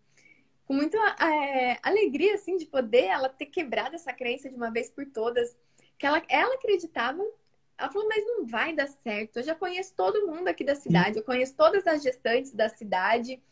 com 0.71 0.75
muita 0.75 0.97
é, 1.19 1.77
alegria, 1.83 2.35
assim, 2.35 2.55
de 2.55 2.65
poder 2.65 3.03
ela 3.03 3.27
ter 3.27 3.47
quebrado 3.47 3.93
essa 3.93 4.13
crença 4.13 4.49
de 4.49 4.55
uma 4.55 4.71
vez 4.71 4.89
por 4.89 5.05
todas. 5.05 5.59
Que 5.97 6.05
ela, 6.05 6.23
ela 6.29 6.55
acreditava, 6.55 7.21
ela 7.77 7.91
falou, 7.91 8.07
mas 8.07 8.25
não 8.25 8.45
vai 8.45 8.73
dar 8.73 8.87
certo. 8.87 9.35
Eu 9.35 9.43
já 9.43 9.53
conheço 9.53 9.93
todo 9.97 10.25
mundo 10.27 10.47
aqui 10.47 10.63
da 10.63 10.73
cidade, 10.73 11.17
eu 11.17 11.25
conheço 11.25 11.57
todas 11.57 11.85
as 11.85 12.01
gestantes 12.01 12.53
da 12.53 12.69
cidade. 12.69 13.43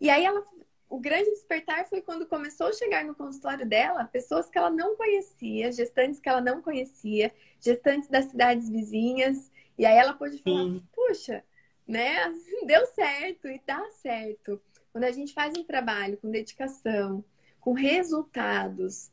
E 0.00 0.08
aí 0.08 0.24
ela, 0.24 0.42
o 0.88 0.98
grande 0.98 1.30
despertar 1.30 1.86
foi 1.86 2.00
quando 2.00 2.26
começou 2.26 2.68
a 2.68 2.72
chegar 2.72 3.04
no 3.04 3.14
consultório 3.14 3.66
dela 3.66 4.04
pessoas 4.04 4.48
que 4.48 4.56
ela 4.56 4.70
não 4.70 4.96
conhecia, 4.96 5.72
gestantes 5.72 6.20
que 6.20 6.28
ela 6.28 6.40
não 6.40 6.62
conhecia, 6.62 7.32
gestantes 7.60 8.08
das 8.08 8.26
cidades 8.26 8.68
vizinhas. 8.68 9.50
E 9.76 9.84
aí 9.84 9.96
ela 9.96 10.14
pôde 10.14 10.38
falar, 10.38 10.62
Sim. 10.62 10.82
puxa, 10.94 11.44
né? 11.86 12.32
Deu 12.66 12.86
certo 12.86 13.48
e 13.48 13.60
dá 13.66 13.84
certo. 13.90 14.60
Quando 14.92 15.04
a 15.04 15.12
gente 15.12 15.34
faz 15.34 15.56
um 15.56 15.64
trabalho 15.64 16.16
com 16.18 16.30
dedicação, 16.30 17.24
com 17.60 17.72
resultados, 17.72 19.10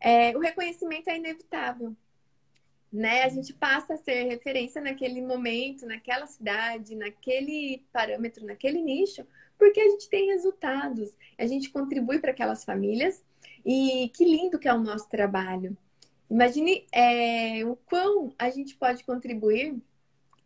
é, 0.00 0.36
o 0.36 0.40
reconhecimento 0.40 1.08
é 1.10 1.16
inevitável. 1.16 1.94
Né? 2.90 3.24
A 3.24 3.28
gente 3.28 3.52
passa 3.52 3.94
a 3.94 3.98
ser 3.98 4.22
referência 4.22 4.80
naquele 4.80 5.20
momento, 5.20 5.84
naquela 5.84 6.26
cidade, 6.26 6.96
naquele 6.96 7.84
parâmetro, 7.92 8.46
naquele 8.46 8.80
nicho, 8.80 9.26
porque 9.58 9.80
a 9.80 9.88
gente 9.88 10.08
tem 10.08 10.28
resultados, 10.28 11.14
a 11.36 11.46
gente 11.46 11.70
contribui 11.70 12.20
para 12.20 12.30
aquelas 12.30 12.64
famílias 12.64 13.24
e 13.64 14.10
que 14.14 14.24
lindo 14.24 14.58
que 14.58 14.68
é 14.68 14.72
o 14.72 14.80
nosso 14.80 15.08
trabalho. 15.08 15.76
Imagine 16.30 16.86
é, 16.92 17.64
o 17.64 17.74
quão 17.74 18.32
a 18.38 18.50
gente 18.50 18.76
pode 18.76 19.02
contribuir, 19.04 19.76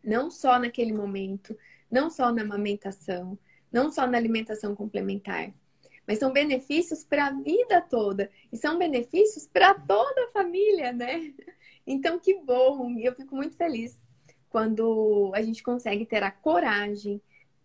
não 0.03 0.31
só 0.31 0.57
naquele 0.57 0.93
momento, 0.93 1.57
não 1.91 2.09
só 2.09 2.31
na 2.31 2.41
amamentação, 2.41 3.37
não 3.71 3.91
só 3.91 4.07
na 4.07 4.17
alimentação 4.17 4.75
complementar, 4.75 5.53
mas 6.07 6.19
são 6.19 6.31
benefícios 6.31 7.03
para 7.03 7.27
a 7.27 7.31
vida 7.31 7.81
toda 7.81 8.29
e 8.51 8.57
são 8.57 8.77
benefícios 8.77 9.47
para 9.47 9.73
toda 9.73 10.25
a 10.25 10.31
família, 10.31 10.91
né? 10.91 11.33
Então, 11.85 12.19
que 12.19 12.35
bom! 12.35 12.97
Eu 12.99 13.13
fico 13.13 13.35
muito 13.35 13.55
feliz 13.55 14.01
quando 14.49 15.31
a 15.33 15.41
gente 15.41 15.63
consegue 15.63 16.05
ter 16.05 16.23
a 16.23 16.31
coragem, 16.31 17.21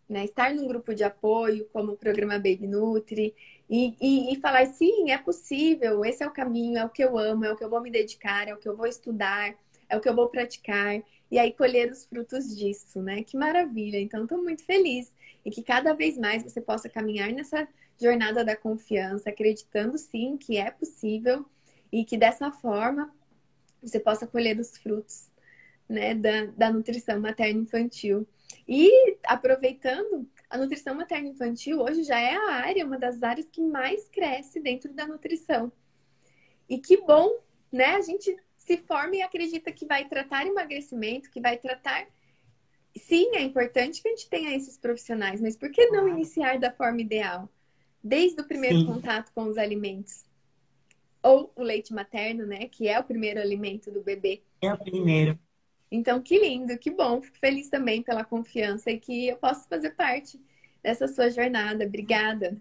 né? 0.08 0.24
Estar 0.24 0.54
num 0.54 0.66
grupo 0.66 0.94
de 0.94 1.04
apoio, 1.04 1.68
como 1.72 1.92
o 1.92 1.96
programa 1.96 2.34
Baby 2.34 2.66
Nutri, 2.66 3.34
e, 3.68 3.94
e, 4.00 4.32
e, 4.32 4.40
falar: 4.40 4.66
sim, 4.66 5.10
é 5.10 5.18
possível, 5.18 6.04
esse 6.04 6.22
é 6.22 6.26
o 6.26 6.30
caminho, 6.30 6.78
é 6.78 6.84
o 6.84 6.88
que 6.88 7.04
eu 7.04 7.18
amo, 7.18 7.44
é 7.44 7.52
o 7.52 7.56
que 7.56 7.64
eu 7.64 7.70
vou 7.70 7.80
me 7.80 7.90
dedicar, 7.90 8.48
é 8.48 8.54
o 8.54 8.58
que 8.58 8.68
eu 8.68 8.76
vou 8.76 8.86
estudar, 8.86 9.54
é 9.88 9.96
o 9.96 10.00
que 10.00 10.08
eu 10.08 10.14
vou 10.14 10.28
praticar, 10.28 11.02
e 11.30 11.38
aí 11.38 11.52
colher 11.52 11.90
os 11.90 12.04
frutos 12.06 12.56
disso, 12.56 13.02
né? 13.02 13.22
Que 13.22 13.36
maravilha! 13.36 14.00
Então, 14.00 14.22
estou 14.22 14.42
muito 14.42 14.64
feliz 14.64 15.14
e 15.44 15.50
que 15.50 15.62
cada 15.62 15.92
vez 15.92 16.16
mais 16.16 16.42
você 16.42 16.60
possa 16.60 16.88
caminhar 16.88 17.30
nessa 17.32 17.68
jornada 18.00 18.44
da 18.44 18.56
confiança, 18.56 19.30
acreditando 19.30 19.98
sim 19.98 20.36
que 20.36 20.56
é 20.56 20.70
possível 20.70 21.44
e 21.92 22.04
que 22.04 22.16
dessa 22.16 22.50
forma 22.50 23.12
você 23.82 23.98
possa 23.98 24.26
colher 24.26 24.58
os 24.58 24.76
frutos 24.76 25.30
né, 25.88 26.14
da, 26.14 26.46
da 26.46 26.72
nutrição 26.72 27.20
materno-infantil. 27.20 28.26
E 28.66 29.16
aproveitando, 29.24 30.28
a 30.48 30.58
nutrição 30.58 30.94
materno-infantil 30.94 31.80
hoje 31.80 32.02
já 32.02 32.18
é 32.18 32.34
a 32.34 32.52
área, 32.52 32.84
uma 32.84 32.98
das 32.98 33.22
áreas 33.22 33.48
que 33.50 33.60
mais 33.60 34.08
cresce 34.08 34.60
dentro 34.60 34.92
da 34.92 35.06
nutrição. 35.06 35.72
E 36.68 36.78
que 36.78 36.98
bom, 36.98 37.38
né? 37.72 37.96
A 37.96 38.00
gente 38.00 38.36
se 38.56 38.76
forma 38.76 39.16
e 39.16 39.22
acredita 39.22 39.72
que 39.72 39.86
vai 39.86 40.06
tratar 40.06 40.46
emagrecimento, 40.46 41.30
que 41.30 41.40
vai 41.40 41.56
tratar 41.56 42.06
sim, 42.98 43.34
é 43.34 43.42
importante 43.42 44.02
que 44.02 44.08
a 44.08 44.10
gente 44.10 44.28
tenha 44.28 44.54
esses 44.54 44.76
profissionais, 44.76 45.40
mas 45.40 45.56
por 45.56 45.70
que 45.70 45.86
não 45.86 46.08
iniciar 46.08 46.58
da 46.58 46.72
forma 46.72 47.00
ideal? 47.00 47.48
Desde 48.02 48.40
o 48.40 48.44
primeiro 48.44 48.80
sim. 48.80 48.86
contato 48.86 49.32
com 49.34 49.44
os 49.44 49.56
alimentos. 49.56 50.26
Ou 51.22 51.52
o 51.56 51.62
leite 51.62 51.92
materno, 51.92 52.46
né? 52.46 52.68
Que 52.68 52.88
é 52.88 52.98
o 52.98 53.04
primeiro 53.04 53.40
alimento 53.40 53.90
do 53.90 54.02
bebê. 54.02 54.42
É 54.62 54.72
o 54.72 54.78
primeiro. 54.78 55.38
Então, 55.90 56.20
que 56.20 56.38
lindo, 56.38 56.76
que 56.78 56.90
bom. 56.90 57.20
Fico 57.22 57.38
feliz 57.38 57.68
também 57.68 58.02
pela 58.02 58.24
confiança 58.24 58.90
e 58.90 58.98
que 58.98 59.28
eu 59.28 59.36
posso 59.36 59.68
fazer 59.68 59.90
parte 59.90 60.40
dessa 60.82 61.08
sua 61.08 61.30
jornada. 61.30 61.84
Obrigada. 61.84 62.60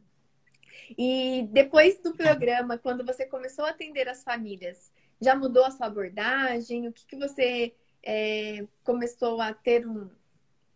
E 0.98 1.48
depois 1.52 2.00
do 2.02 2.14
programa, 2.14 2.78
quando 2.78 3.06
você 3.06 3.26
começou 3.26 3.66
a 3.66 3.70
atender 3.70 4.08
as 4.08 4.24
famílias, 4.24 4.94
já 5.20 5.36
mudou 5.36 5.66
a 5.66 5.72
sua 5.72 5.88
abordagem? 5.88 6.88
O 6.88 6.94
que, 6.94 7.06
que 7.06 7.16
você 7.16 7.74
é, 8.04 8.66
começou 8.84 9.42
a 9.42 9.54
ter 9.54 9.86
um, 9.88 10.10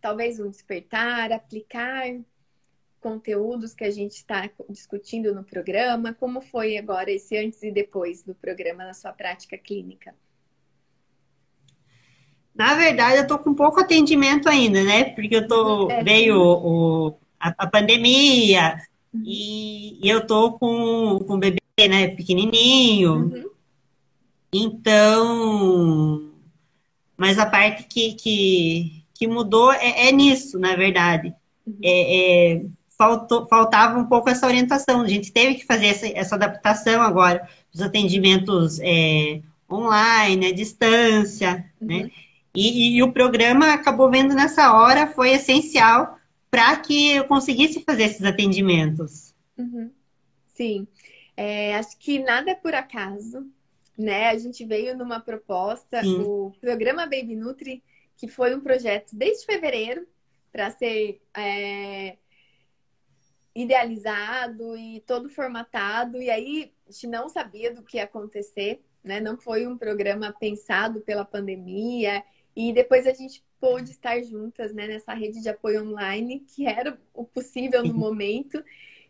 talvez 0.01 0.39
um 0.39 0.49
despertar, 0.49 1.31
aplicar 1.31 2.07
conteúdos 2.99 3.73
que 3.73 3.83
a 3.83 3.91
gente 3.91 4.15
está 4.15 4.49
discutindo 4.69 5.33
no 5.33 5.43
programa? 5.43 6.13
Como 6.13 6.41
foi 6.41 6.77
agora 6.77 7.11
esse 7.11 7.37
antes 7.37 7.63
e 7.63 7.71
depois 7.71 8.23
do 8.23 8.35
programa 8.35 8.83
na 8.83 8.93
sua 8.93 9.13
prática 9.13 9.57
clínica? 9.57 10.13
Na 12.53 12.75
verdade, 12.75 13.17
eu 13.17 13.27
tô 13.27 13.39
com 13.39 13.53
pouco 13.53 13.79
atendimento 13.79 14.49
ainda, 14.49 14.83
né? 14.83 15.05
Porque 15.05 15.35
eu 15.35 15.47
tô 15.47 15.89
é, 15.89 16.03
veio 16.03 16.37
o, 16.39 17.17
a, 17.39 17.53
a 17.57 17.67
pandemia 17.67 18.77
uhum. 19.13 19.23
e, 19.25 20.05
e, 20.05 20.09
eu 20.09 20.25
tô 20.25 20.53
com, 20.53 21.19
com 21.25 21.35
o 21.35 21.39
bebê, 21.39 21.59
né, 21.89 22.09
pequenininho. 22.09 23.13
Uhum. 23.13 23.49
Então, 24.53 26.29
mas 27.17 27.39
a 27.39 27.45
parte 27.45 27.83
que, 27.83 28.13
que, 28.15 29.03
que 29.13 29.27
mudou 29.27 29.71
é, 29.71 30.09
é 30.09 30.11
nisso, 30.11 30.59
na 30.59 30.75
verdade. 30.75 31.33
Uhum. 31.65 31.77
É, 31.81 32.53
é, 32.53 32.65
faltou, 32.97 33.47
faltava 33.47 33.97
um 33.97 34.05
pouco 34.05 34.29
essa 34.29 34.45
orientação. 34.45 35.01
A 35.01 35.07
gente 35.07 35.31
teve 35.31 35.55
que 35.55 35.65
fazer 35.65 35.87
essa, 35.87 36.07
essa 36.07 36.35
adaptação 36.35 37.01
agora 37.01 37.47
dos 37.71 37.81
atendimentos 37.81 38.79
é, 38.81 39.41
online, 39.71 40.47
à 40.47 40.53
distância, 40.53 41.65
né? 41.79 41.95
uhum. 41.95 42.03
né? 42.03 42.11
E, 42.53 42.97
e, 42.97 43.03
o 43.03 43.13
programa 43.13 43.73
acabou 43.73 44.09
vendo 44.11 44.33
nessa 44.33 44.73
hora, 44.73 45.07
foi 45.07 45.31
essencial 45.31 46.17
para 46.49 46.75
que 46.77 47.15
eu 47.15 47.23
conseguisse 47.25 47.81
fazer 47.83 48.03
esses 48.03 48.23
atendimentos. 48.25 49.33
Uhum. 49.57 49.89
Sim, 50.47 50.85
é, 51.37 51.75
acho 51.75 51.97
que 51.97 52.19
nada 52.19 52.51
é 52.51 52.55
por 52.55 52.73
acaso, 52.75 53.49
né? 53.97 54.29
A 54.29 54.37
gente 54.37 54.65
veio 54.65 54.97
numa 54.97 55.19
proposta, 55.19 56.01
Sim. 56.01 56.23
o 56.23 56.51
programa 56.59 57.03
Baby 57.03 57.35
Nutri, 57.35 57.81
que 58.17 58.27
foi 58.27 58.53
um 58.53 58.59
projeto 58.59 59.15
desde 59.15 59.45
fevereiro 59.45 60.05
para 60.51 60.69
ser 60.71 61.21
é, 61.35 62.17
idealizado 63.55 64.75
e 64.75 65.01
todo 65.07 65.29
formatado, 65.29 66.21
e 66.21 66.29
aí 66.29 66.73
a 66.87 66.91
gente 66.91 67.07
não 67.07 67.29
sabia 67.29 67.73
do 67.73 67.81
que 67.81 67.97
ia 67.97 68.03
acontecer, 68.03 68.83
né? 69.01 69.21
Não 69.21 69.37
foi 69.37 69.65
um 69.65 69.77
programa 69.77 70.35
pensado 70.37 70.99
pela 71.01 71.23
pandemia 71.23 72.23
e 72.55 72.73
depois 72.73 73.07
a 73.07 73.13
gente 73.13 73.43
pôde 73.59 73.91
estar 73.91 74.21
juntas 74.23 74.73
né, 74.73 74.87
nessa 74.87 75.13
rede 75.13 75.41
de 75.41 75.49
apoio 75.49 75.83
online, 75.83 76.41
que 76.41 76.65
era 76.65 76.99
o 77.13 77.23
possível 77.23 77.83
no 77.83 77.93
momento. 77.95 78.63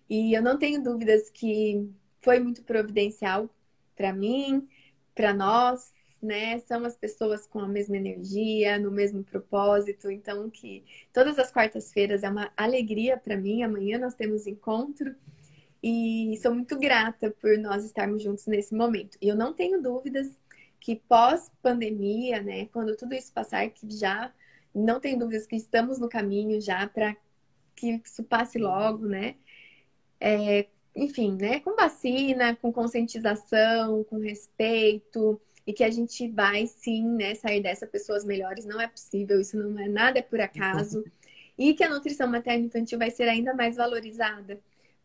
E 0.09 0.33
eu 0.33 0.41
não 0.41 0.57
tenho 0.57 0.83
dúvidas 0.83 1.29
que 1.29 1.89
foi 2.21 2.39
muito 2.39 2.63
providencial 2.63 3.49
para 3.95 4.13
mim, 4.13 4.67
para 5.15 5.33
nós, 5.33 5.93
né? 6.21 6.59
São 6.59 6.85
as 6.85 6.95
pessoas 6.95 7.47
com 7.47 7.59
a 7.59 7.67
mesma 7.67 7.97
energia, 7.97 8.77
no 8.77 8.91
mesmo 8.91 9.23
propósito. 9.23 10.11
Então, 10.11 10.49
que 10.49 10.83
todas 11.13 11.39
as 11.39 11.51
quartas-feiras 11.51 12.23
é 12.23 12.29
uma 12.29 12.51
alegria 12.55 13.17
para 13.17 13.37
mim. 13.37 13.63
Amanhã 13.63 13.97
nós 13.97 14.13
temos 14.13 14.45
encontro. 14.45 15.15
E 15.83 16.37
sou 16.41 16.53
muito 16.53 16.77
grata 16.77 17.31
por 17.41 17.57
nós 17.57 17.83
estarmos 17.83 18.21
juntos 18.21 18.45
nesse 18.45 18.75
momento. 18.75 19.17
E 19.19 19.27
eu 19.27 19.35
não 19.35 19.53
tenho 19.53 19.81
dúvidas 19.81 20.40
que 20.81 20.95
pós-pandemia, 21.07 22.41
né, 22.41 22.65
quando 22.73 22.97
tudo 22.97 23.13
isso 23.13 23.31
passar, 23.31 23.69
que 23.69 23.89
já 23.89 24.33
não 24.73 24.99
tem 24.99 25.17
dúvidas 25.17 25.45
que 25.45 25.55
estamos 25.55 25.99
no 25.99 26.09
caminho 26.09 26.59
já 26.59 26.87
para 26.87 27.15
que 27.75 28.01
isso 28.03 28.23
passe 28.23 28.57
logo, 28.57 29.05
né? 29.05 29.35
É, 30.19 30.67
enfim, 30.95 31.37
né, 31.39 31.59
com 31.59 31.75
vacina, 31.75 32.55
com 32.55 32.73
conscientização, 32.73 34.03
com 34.05 34.17
respeito, 34.17 35.39
e 35.65 35.71
que 35.71 35.83
a 35.83 35.91
gente 35.91 36.27
vai 36.27 36.65
sim, 36.65 37.07
né, 37.07 37.35
sair 37.35 37.61
dessa 37.61 37.85
pessoas 37.85 38.25
melhores. 38.25 38.65
Não 38.65 38.81
é 38.81 38.87
possível, 38.87 39.39
isso 39.39 39.57
não 39.57 39.79
é 39.79 39.87
nada 39.87 40.19
é 40.19 40.21
por 40.23 40.41
acaso. 40.41 41.03
E 41.57 41.75
que 41.75 41.83
a 41.83 41.89
nutrição 41.89 42.27
materna 42.27 42.65
infantil 42.65 42.97
vai 42.97 43.11
ser 43.11 43.29
ainda 43.29 43.53
mais 43.53 43.75
valorizada 43.75 44.59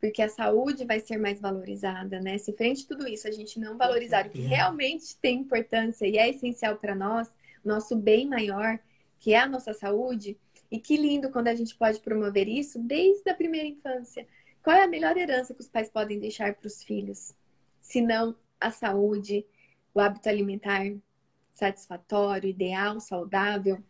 porque 0.07 0.23
a 0.23 0.29
saúde 0.29 0.85
vai 0.85 1.01
ser 1.01 1.16
mais 1.16 1.40
valorizada, 1.40 2.21
né? 2.21 2.38
Se 2.38 2.53
frente 2.53 2.85
a 2.85 2.87
tudo 2.87 3.09
isso 3.09 3.27
a 3.27 3.33
gente 3.33 3.59
não 3.59 3.77
valorizar 3.77 4.25
o 4.25 4.31
que 4.31 4.40
realmente 4.40 5.16
tem 5.16 5.40
importância 5.40 6.07
e 6.07 6.16
é 6.16 6.31
essencial 6.31 6.77
para 6.77 6.95
nós, 6.95 7.29
nosso 7.64 7.97
bem 7.97 8.25
maior, 8.25 8.79
que 9.19 9.35
é 9.35 9.40
a 9.40 9.49
nossa 9.49 9.75
saúde, 9.75 10.38
e 10.71 10.79
que 10.79 10.97
lindo 10.97 11.29
quando 11.31 11.49
a 11.49 11.55
gente 11.57 11.75
pode 11.75 11.99
promover 11.99 12.47
isso 12.47 12.79
desde 12.79 13.29
a 13.29 13.35
primeira 13.35 13.66
infância. 13.66 14.29
Qual 14.62 14.77
é 14.77 14.85
a 14.85 14.88
melhor 14.88 15.16
herança 15.16 15.53
que 15.53 15.61
os 15.61 15.69
pais 15.69 15.90
podem 15.90 16.21
deixar 16.21 16.55
para 16.55 16.69
os 16.69 16.85
filhos? 16.85 17.35
Se 17.81 18.01
não 18.01 18.37
a 18.61 18.71
saúde, 18.71 19.45
o 19.92 19.99
hábito 19.99 20.29
alimentar 20.29 20.85
satisfatório, 21.53 22.49
ideal, 22.49 23.01
saudável, 23.01 23.83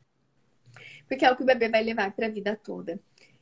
porque 1.06 1.26
é 1.26 1.30
o 1.30 1.36
que 1.36 1.42
o 1.42 1.46
bebê 1.46 1.68
vai 1.68 1.82
levar 1.82 2.10
para 2.16 2.26
a 2.26 2.30
vida 2.30 2.56
toda. 2.56 2.98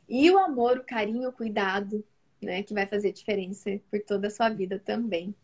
E 0.09 0.29
o 0.29 0.39
amor, 0.39 0.79
o 0.79 0.85
carinho, 0.85 1.29
o 1.29 1.33
cuidado, 1.33 2.05
né? 2.42 2.62
Que 2.62 2.75
vai 2.75 2.87
fazer 2.87 3.12
diferença 3.12 3.81
por 3.90 4.01
toda 4.03 4.29
a 4.29 4.31
sua 4.31 4.49
vida 4.49 4.79
também. 4.79 5.35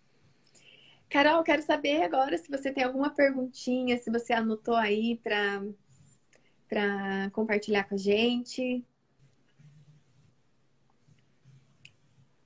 Carol, 1.08 1.42
quero 1.42 1.62
saber 1.62 2.02
agora 2.02 2.38
se 2.38 2.48
você 2.48 2.72
tem 2.72 2.84
alguma 2.84 3.10
perguntinha, 3.10 3.98
se 3.98 4.10
você 4.10 4.32
anotou 4.32 4.76
aí 4.76 5.18
para 5.22 5.62
para 6.68 7.28
compartilhar 7.32 7.82
com 7.82 7.96
a 7.96 7.98
gente. 7.98 8.84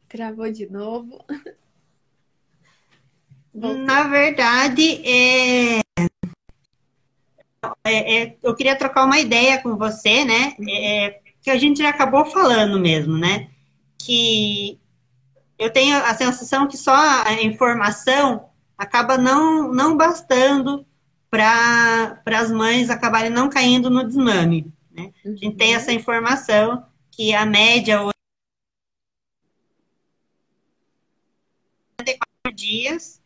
Travou 0.09 0.50
de 0.50 0.66
novo. 0.70 1.22
Na 3.52 4.04
verdade, 4.04 5.02
é... 5.07 5.80
É, 7.85 8.22
é... 8.22 8.37
eu 8.42 8.54
queria 8.54 8.76
trocar 8.76 9.04
uma 9.04 9.18
ideia 9.20 9.62
com 9.62 9.76
você, 9.76 10.24
né? 10.24 10.57
É, 10.68 11.20
que 11.42 11.50
a 11.50 11.59
gente 11.59 11.78
já 11.78 11.90
acabou 11.90 12.24
falando 12.24 12.80
mesmo, 12.80 13.18
né? 13.18 13.50
Que 14.05 14.79
eu 15.59 15.73
tenho 15.73 15.97
a 15.97 16.14
sensação 16.14 16.69
que 16.69 16.77
só 16.77 16.95
a 16.95 17.33
informação 17.43 18.51
acaba 18.77 19.17
não, 19.17 19.73
não 19.73 19.97
bastando 19.97 20.87
para 21.31 22.21
as 22.27 22.51
mães 22.51 22.90
acabarem 22.90 23.31
não 23.31 23.49
caindo 23.49 23.88
no 23.88 24.05
desmame. 24.05 24.73
Né? 24.90 25.11
A 25.25 25.29
gente 25.31 25.57
tem 25.57 25.75
essa 25.75 25.93
informação 25.93 26.85
que 27.11 27.35
a 27.35 27.47
média 27.47 28.03
hoje 28.03 28.12
é 32.45 32.51
dias 32.53 33.23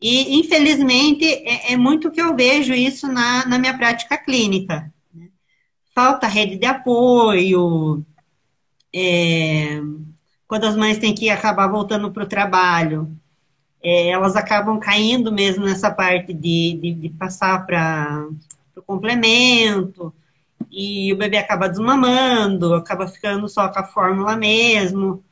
e 0.00 0.38
infelizmente 0.38 1.24
é, 1.24 1.72
é, 1.72 1.76
muito 1.76 2.10
que 2.10 2.20
eu 2.20 2.34
vejo 2.34 2.72
isso 2.72 3.06
na, 3.06 3.46
na 3.46 3.58
minha 3.58 3.76
prática 3.76 4.16
clínica. 4.16 4.92
Né? 5.12 5.28
Falta 5.94 6.26
rede 6.26 6.56
de 6.56 6.66
apoio, 6.66 8.04
é, 8.98 9.78
quando 10.48 10.64
as 10.64 10.74
mães 10.74 10.96
têm 10.96 11.14
que 11.14 11.28
acabar 11.28 11.68
voltando 11.68 12.10
para 12.10 12.24
o 12.24 12.28
trabalho, 12.28 13.14
é, 13.82 14.08
elas 14.08 14.36
acabam 14.36 14.78
caindo 14.80 15.30
mesmo 15.30 15.66
nessa 15.66 15.90
parte 15.90 16.32
de, 16.32 16.78
de, 16.80 16.94
de 16.94 17.08
passar 17.10 17.66
para 17.66 18.26
o 18.74 18.80
complemento, 18.80 20.14
e 20.70 21.12
o 21.12 21.16
bebê 21.16 21.36
acaba 21.36 21.68
desmamando, 21.68 22.74
acaba 22.74 23.06
ficando 23.06 23.46
só 23.48 23.68
com 23.68 23.80
a 23.80 23.84
fórmula 23.84 24.34
mesmo. 24.34 25.22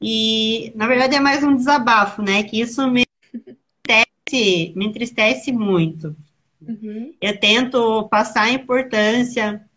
E, 0.00 0.70
na 0.76 0.86
verdade, 0.86 1.16
é 1.16 1.20
mais 1.20 1.42
um 1.42 1.56
desabafo, 1.56 2.22
né? 2.22 2.42
Que 2.42 2.60
isso 2.60 2.86
me 2.90 3.04
entristece, 3.34 4.72
me 4.76 4.86
entristece 4.86 5.50
muito. 5.50 6.14
Uhum. 6.60 7.14
Eu 7.20 7.40
tento 7.40 8.06
passar 8.08 8.42
a 8.42 8.50
importância 8.50 9.67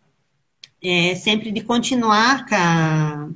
é, 0.82 1.14
sempre 1.14 1.52
de 1.52 1.62
continuar 1.62 2.46
com 2.46 2.54
a, 2.54 3.28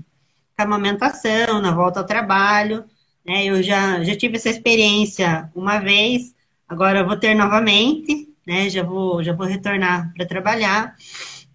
com 0.56 0.62
a 0.62 0.64
amamentação, 0.64 1.60
na 1.60 1.72
volta 1.72 2.00
ao 2.00 2.06
trabalho. 2.06 2.84
Né? 3.24 3.44
Eu 3.46 3.62
já, 3.62 4.02
já 4.02 4.16
tive 4.16 4.36
essa 4.36 4.50
experiência 4.50 5.50
uma 5.54 5.78
vez, 5.78 6.34
agora 6.68 7.04
vou 7.04 7.16
ter 7.16 7.34
novamente, 7.34 8.28
né? 8.46 8.68
Já 8.70 8.82
vou, 8.82 9.22
já 9.22 9.32
vou 9.32 9.46
retornar 9.46 10.12
para 10.14 10.26
trabalhar. 10.26 10.96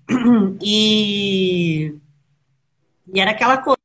E, 0.61 1.95
e 3.13 3.19
era 3.19 3.31
aquela 3.31 3.57
coisa. 3.57 3.77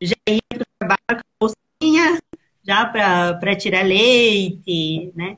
Já 0.00 0.14
ia 0.28 0.40
para 0.48 0.62
o 0.62 0.66
trabalho 0.78 0.98
com 1.40 1.46
a 1.46 1.48
bolsinha, 1.80 2.18
já 2.62 2.86
para 2.86 3.56
tirar 3.56 3.84
leite, 3.84 5.12
né? 5.16 5.36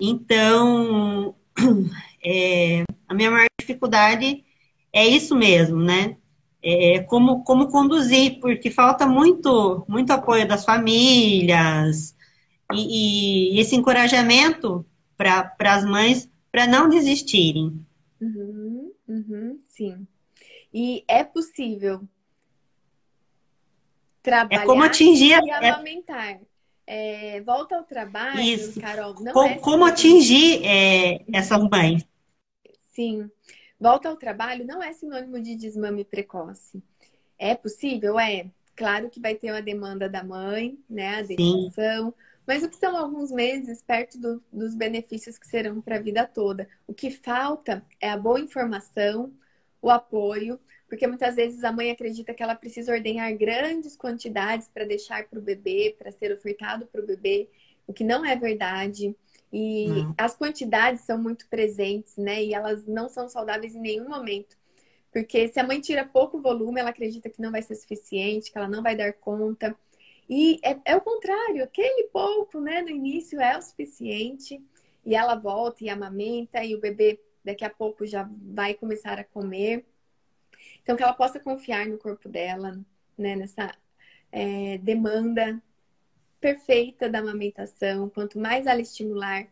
Então, 0.00 1.34
é, 2.24 2.84
a 3.08 3.14
minha 3.14 3.30
maior 3.30 3.46
dificuldade 3.60 4.44
é 4.92 5.06
isso 5.06 5.34
mesmo, 5.34 5.80
né? 5.80 6.16
É, 6.62 7.00
como, 7.04 7.42
como 7.42 7.70
conduzir, 7.70 8.38
porque 8.38 8.70
falta 8.70 9.06
muito, 9.06 9.84
muito 9.88 10.10
apoio 10.10 10.46
das 10.46 10.64
famílias 10.64 12.14
e, 12.72 13.54
e 13.56 13.60
esse 13.60 13.74
encorajamento 13.74 14.84
para 15.16 15.54
as 15.58 15.84
mães 15.84 16.28
para 16.52 16.66
não 16.66 16.88
desistirem. 16.88 17.86
Uhum, 18.20 18.92
uhum, 19.08 19.58
sim. 19.64 20.06
E 20.72 21.02
é 21.08 21.24
possível 21.24 22.02
trabalhar 24.22 24.62
é 24.62 24.66
como 24.66 24.82
atingir 24.82 25.30
e 25.42 25.50
é 25.50 25.70
amamentar. 25.70 26.40
É, 26.86 27.40
volta 27.40 27.76
ao 27.76 27.84
trabalho, 27.84 28.40
Isso. 28.40 28.80
Carol. 28.80 29.14
Não 29.20 29.32
como, 29.32 29.48
é 29.48 29.58
como 29.58 29.84
atingir 29.84 30.60
é, 30.66 31.24
essas 31.32 31.62
mães? 31.70 32.06
Sim 32.92 33.30
Volta 33.80 34.10
ao 34.10 34.16
trabalho 34.16 34.66
não 34.66 34.82
é 34.82 34.92
sinônimo 34.92 35.40
de 35.40 35.56
desmame 35.56 36.04
precoce. 36.04 36.82
É 37.38 37.54
possível? 37.54 38.20
É. 38.20 38.50
Claro 38.76 39.08
que 39.08 39.18
vai 39.18 39.34
ter 39.34 39.50
uma 39.50 39.62
demanda 39.62 40.08
da 40.08 40.22
mãe, 40.22 40.78
né? 40.88 41.18
A 41.18 41.22
dedicação. 41.22 42.14
Mas 42.46 42.62
o 42.62 42.68
que 42.68 42.76
são 42.76 42.96
alguns 42.96 43.30
meses 43.30 43.82
perto 43.82 44.18
do, 44.18 44.42
dos 44.52 44.74
benefícios 44.74 45.38
que 45.38 45.46
serão 45.46 45.80
para 45.80 45.96
a 45.96 46.00
vida 46.00 46.26
toda? 46.26 46.68
O 46.86 46.92
que 46.92 47.10
falta 47.10 47.82
é 48.00 48.10
a 48.10 48.16
boa 48.16 48.40
informação, 48.40 49.32
o 49.80 49.88
apoio, 49.88 50.60
porque 50.88 51.06
muitas 51.06 51.36
vezes 51.36 51.62
a 51.62 51.72
mãe 51.72 51.90
acredita 51.90 52.34
que 52.34 52.42
ela 52.42 52.54
precisa 52.54 52.92
ordenhar 52.92 53.32
grandes 53.36 53.96
quantidades 53.96 54.68
para 54.68 54.84
deixar 54.84 55.26
para 55.28 55.38
o 55.38 55.42
bebê, 55.42 55.94
para 55.98 56.10
ser 56.10 56.32
ofertado 56.32 56.86
para 56.86 57.00
o 57.00 57.06
bebê, 57.06 57.48
o 57.86 57.92
que 57.92 58.04
não 58.04 58.24
é 58.26 58.36
verdade. 58.36 59.14
E 59.52 59.86
não. 59.88 60.14
as 60.16 60.36
quantidades 60.36 61.02
são 61.02 61.18
muito 61.20 61.48
presentes, 61.48 62.16
né? 62.16 62.42
E 62.44 62.54
elas 62.54 62.86
não 62.86 63.08
são 63.08 63.28
saudáveis 63.28 63.74
em 63.74 63.80
nenhum 63.80 64.08
momento. 64.08 64.56
Porque 65.12 65.48
se 65.48 65.58
a 65.58 65.64
mãe 65.64 65.80
tira 65.80 66.04
pouco 66.04 66.40
volume, 66.40 66.80
ela 66.80 66.90
acredita 66.90 67.28
que 67.28 67.42
não 67.42 67.50
vai 67.50 67.62
ser 67.62 67.74
suficiente, 67.74 68.52
que 68.52 68.58
ela 68.58 68.68
não 68.68 68.82
vai 68.82 68.94
dar 68.94 69.12
conta. 69.14 69.76
E 70.28 70.60
é, 70.62 70.78
é 70.84 70.96
o 70.96 71.00
contrário, 71.00 71.64
aquele 71.64 72.04
pouco, 72.04 72.60
né, 72.60 72.80
no 72.82 72.90
início 72.90 73.40
é 73.40 73.58
o 73.58 73.62
suficiente. 73.62 74.62
E 75.04 75.14
ela 75.14 75.34
volta 75.34 75.84
e 75.84 75.88
amamenta, 75.88 76.62
e 76.64 76.74
o 76.74 76.80
bebê 76.80 77.20
daqui 77.44 77.64
a 77.64 77.70
pouco 77.70 78.06
já 78.06 78.28
vai 78.40 78.74
começar 78.74 79.18
a 79.18 79.24
comer. 79.24 79.84
Então, 80.82 80.96
que 80.96 81.02
ela 81.02 81.14
possa 81.14 81.40
confiar 81.40 81.86
no 81.86 81.98
corpo 81.98 82.28
dela, 82.28 82.78
né, 83.18 83.34
nessa 83.34 83.74
é, 84.30 84.78
demanda 84.78 85.60
perfeita 86.40 87.08
da 87.08 87.18
amamentação. 87.18 88.08
Quanto 88.08 88.38
mais 88.38 88.66
ela 88.66 88.80
estimular, 88.80 89.46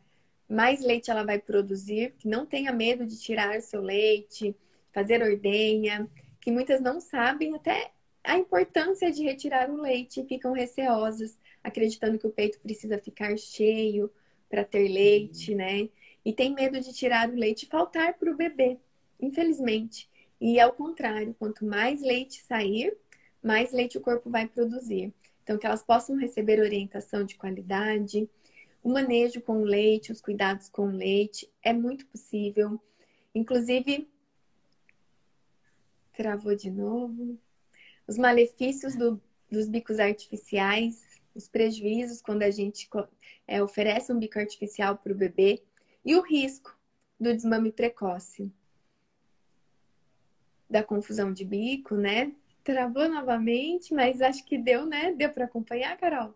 mais 0.48 0.80
leite 0.80 1.10
ela 1.10 1.24
vai 1.24 1.38
produzir. 1.38 2.14
Que 2.18 2.28
não 2.28 2.46
tenha 2.46 2.72
medo 2.72 3.06
de 3.06 3.20
tirar 3.20 3.58
o 3.58 3.62
seu 3.62 3.82
leite, 3.82 4.56
fazer 4.92 5.22
ordenha, 5.22 6.08
que 6.40 6.50
muitas 6.50 6.80
não 6.80 7.00
sabem 7.00 7.54
até 7.54 7.92
a 8.24 8.36
importância 8.36 9.10
de 9.10 9.22
retirar 9.22 9.70
o 9.70 9.80
leite 9.80 10.20
e 10.20 10.26
ficam 10.26 10.52
receosas, 10.52 11.38
acreditando 11.62 12.18
que 12.18 12.26
o 12.26 12.30
peito 12.30 12.58
precisa 12.60 12.98
ficar 12.98 13.36
cheio 13.38 14.10
para 14.48 14.64
ter 14.64 14.88
leite, 14.88 15.54
né? 15.54 15.88
E 16.24 16.32
tem 16.32 16.54
medo 16.54 16.80
de 16.80 16.92
tirar 16.92 17.28
o 17.28 17.34
leite 17.34 17.64
e 17.64 17.68
faltar 17.68 18.14
para 18.14 18.30
o 18.30 18.36
bebê, 18.36 18.78
infelizmente. 19.20 20.08
E 20.40 20.60
ao 20.60 20.72
contrário, 20.72 21.34
quanto 21.38 21.64
mais 21.64 22.00
leite 22.02 22.42
sair, 22.42 22.96
mais 23.42 23.72
leite 23.72 23.98
o 23.98 24.00
corpo 24.00 24.30
vai 24.30 24.46
produzir. 24.46 25.12
Então, 25.48 25.56
que 25.56 25.66
elas 25.66 25.82
possam 25.82 26.14
receber 26.14 26.60
orientação 26.60 27.24
de 27.24 27.34
qualidade, 27.34 28.28
o 28.82 28.90
manejo 28.90 29.40
com 29.40 29.62
o 29.62 29.64
leite, 29.64 30.12
os 30.12 30.20
cuidados 30.20 30.68
com 30.68 30.88
o 30.88 30.94
leite, 30.94 31.50
é 31.62 31.72
muito 31.72 32.04
possível. 32.04 32.78
Inclusive, 33.34 34.06
travou 36.12 36.54
de 36.54 36.70
novo. 36.70 37.38
Os 38.06 38.18
malefícios 38.18 38.94
do, 38.94 39.18
dos 39.50 39.66
bicos 39.70 39.98
artificiais, 39.98 41.02
os 41.34 41.48
prejuízos 41.48 42.20
quando 42.20 42.42
a 42.42 42.50
gente 42.50 42.86
é, 43.46 43.62
oferece 43.62 44.12
um 44.12 44.18
bico 44.18 44.38
artificial 44.38 44.98
para 44.98 45.14
o 45.14 45.16
bebê 45.16 45.62
e 46.04 46.14
o 46.14 46.20
risco 46.20 46.78
do 47.18 47.32
desmame 47.32 47.72
precoce. 47.72 48.52
Da 50.68 50.82
confusão 50.82 51.32
de 51.32 51.42
bico, 51.42 51.94
né? 51.94 52.34
Travou 52.68 53.08
novamente, 53.08 53.94
mas 53.94 54.20
acho 54.20 54.44
que 54.44 54.58
deu, 54.58 54.84
né? 54.84 55.14
Deu 55.14 55.32
para 55.32 55.46
acompanhar, 55.46 55.96
Carol? 55.96 56.34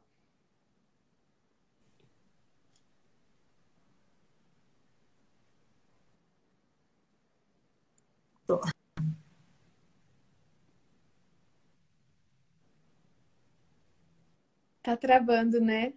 Tá 14.82 14.96
travando, 14.96 15.60
né? 15.60 15.92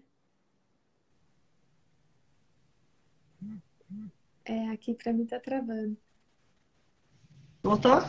É, 4.44 4.68
aqui 4.72 4.94
para 4.94 5.14
mim 5.14 5.26
tá 5.26 5.40
travando. 5.40 5.96
Voltou? 7.64 8.02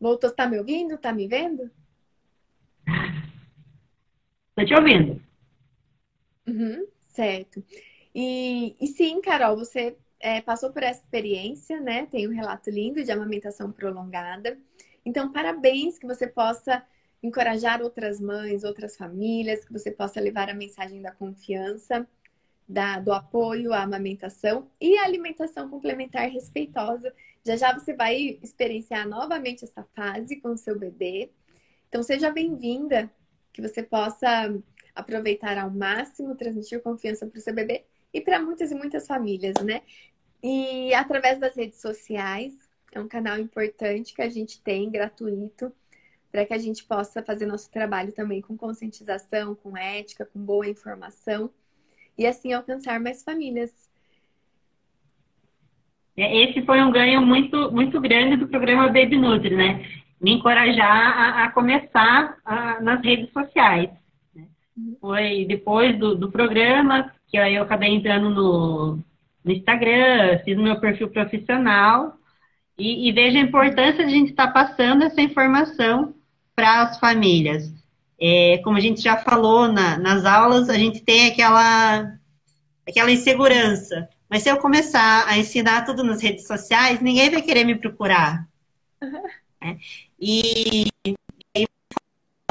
Voltou, 0.00 0.30
tá 0.30 0.46
me 0.46 0.58
ouvindo? 0.58 0.96
Tá 0.98 1.12
me 1.12 1.26
vendo? 1.26 1.70
Tô 4.54 4.64
te 4.64 4.74
ouvindo. 4.74 5.20
Uhum, 6.46 6.86
certo. 7.00 7.62
E, 8.14 8.76
e 8.80 8.86
sim, 8.88 9.20
Carol, 9.20 9.56
você 9.56 9.96
é, 10.20 10.40
passou 10.40 10.72
por 10.72 10.82
essa 10.82 11.00
experiência, 11.00 11.80
né? 11.80 12.06
Tem 12.06 12.26
um 12.28 12.34
relato 12.34 12.70
lindo 12.70 13.02
de 13.04 13.12
amamentação 13.12 13.70
prolongada. 13.70 14.58
Então, 15.04 15.32
parabéns 15.32 15.98
que 15.98 16.06
você 16.06 16.26
possa 16.26 16.84
encorajar 17.22 17.82
outras 17.82 18.20
mães, 18.20 18.64
outras 18.64 18.96
famílias, 18.96 19.64
que 19.64 19.72
você 19.72 19.90
possa 19.90 20.20
levar 20.20 20.48
a 20.48 20.54
mensagem 20.54 21.02
da 21.02 21.12
confiança, 21.12 22.06
da, 22.68 23.00
do 23.00 23.12
apoio 23.12 23.72
à 23.72 23.82
amamentação 23.82 24.70
e 24.80 24.98
à 24.98 25.04
alimentação 25.04 25.68
complementar 25.68 26.28
respeitosa 26.28 27.12
já 27.44 27.56
já 27.56 27.72
você 27.72 27.94
vai 27.94 28.38
experienciar 28.42 29.08
novamente 29.08 29.64
essa 29.64 29.82
fase 29.94 30.36
com 30.36 30.50
o 30.50 30.56
seu 30.56 30.78
bebê. 30.78 31.30
Então 31.88 32.02
seja 32.02 32.30
bem-vinda, 32.30 33.10
que 33.52 33.62
você 33.62 33.82
possa 33.82 34.54
aproveitar 34.94 35.56
ao 35.58 35.70
máximo, 35.70 36.34
transmitir 36.34 36.82
confiança 36.82 37.26
para 37.26 37.38
o 37.38 37.40
seu 37.40 37.54
bebê 37.54 37.84
e 38.12 38.20
para 38.20 38.40
muitas 38.40 38.70
e 38.70 38.74
muitas 38.74 39.06
famílias, 39.06 39.54
né? 39.64 39.82
E 40.42 40.92
através 40.94 41.38
das 41.38 41.56
redes 41.56 41.80
sociais, 41.80 42.52
é 42.92 43.00
um 43.00 43.08
canal 43.08 43.38
importante 43.38 44.14
que 44.14 44.22
a 44.22 44.28
gente 44.28 44.60
tem, 44.62 44.90
gratuito, 44.90 45.72
para 46.30 46.44
que 46.44 46.54
a 46.54 46.58
gente 46.58 46.84
possa 46.84 47.22
fazer 47.22 47.46
nosso 47.46 47.70
trabalho 47.70 48.12
também 48.12 48.40
com 48.40 48.56
conscientização, 48.56 49.54
com 49.54 49.76
ética, 49.76 50.26
com 50.26 50.38
boa 50.38 50.68
informação 50.68 51.50
e 52.16 52.26
assim 52.26 52.52
alcançar 52.52 53.00
mais 53.00 53.22
famílias 53.22 53.87
esse 56.22 56.62
foi 56.62 56.82
um 56.82 56.90
ganho 56.90 57.22
muito, 57.22 57.70
muito 57.70 58.00
grande 58.00 58.36
do 58.36 58.48
programa 58.48 58.86
Baby 58.86 59.16
Nutri, 59.16 59.54
né? 59.54 59.84
Me 60.20 60.32
encorajar 60.32 60.90
a, 60.90 61.44
a 61.44 61.50
começar 61.52 62.36
a, 62.44 62.80
nas 62.80 63.02
redes 63.04 63.32
sociais. 63.32 63.90
Né? 64.34 64.44
Foi 65.00 65.44
depois 65.46 65.96
do, 65.98 66.16
do 66.16 66.30
programa 66.30 67.12
que 67.28 67.36
aí 67.36 67.54
eu 67.54 67.62
acabei 67.62 67.94
entrando 67.94 68.30
no, 68.30 68.98
no 69.44 69.52
Instagram, 69.52 70.38
fiz 70.44 70.56
meu 70.56 70.80
perfil 70.80 71.08
profissional 71.10 72.14
e, 72.76 73.08
e 73.08 73.12
vejo 73.12 73.36
a 73.36 73.42
importância 73.42 74.04
de 74.04 74.12
a 74.12 74.16
gente 74.16 74.30
estar 74.30 74.48
tá 74.48 74.52
passando 74.52 75.04
essa 75.04 75.20
informação 75.20 76.14
para 76.56 76.82
as 76.82 76.98
famílias. 76.98 77.72
É, 78.20 78.58
como 78.64 78.76
a 78.76 78.80
gente 78.80 79.00
já 79.00 79.16
falou 79.16 79.70
na, 79.70 79.98
nas 79.98 80.24
aulas, 80.24 80.68
a 80.68 80.74
gente 80.74 81.00
tem 81.00 81.28
aquela, 81.28 82.14
aquela 82.88 83.12
insegurança. 83.12 84.08
Mas 84.28 84.42
se 84.42 84.50
eu 84.50 84.58
começar 84.58 85.26
a 85.26 85.38
ensinar 85.38 85.84
tudo 85.84 86.04
nas 86.04 86.22
redes 86.22 86.46
sociais, 86.46 87.00
ninguém 87.00 87.30
vai 87.30 87.42
querer 87.42 87.64
me 87.64 87.74
procurar. 87.74 88.46
Uhum. 89.02 89.22
Né? 89.62 89.78
E, 90.20 90.86
e 91.56 91.66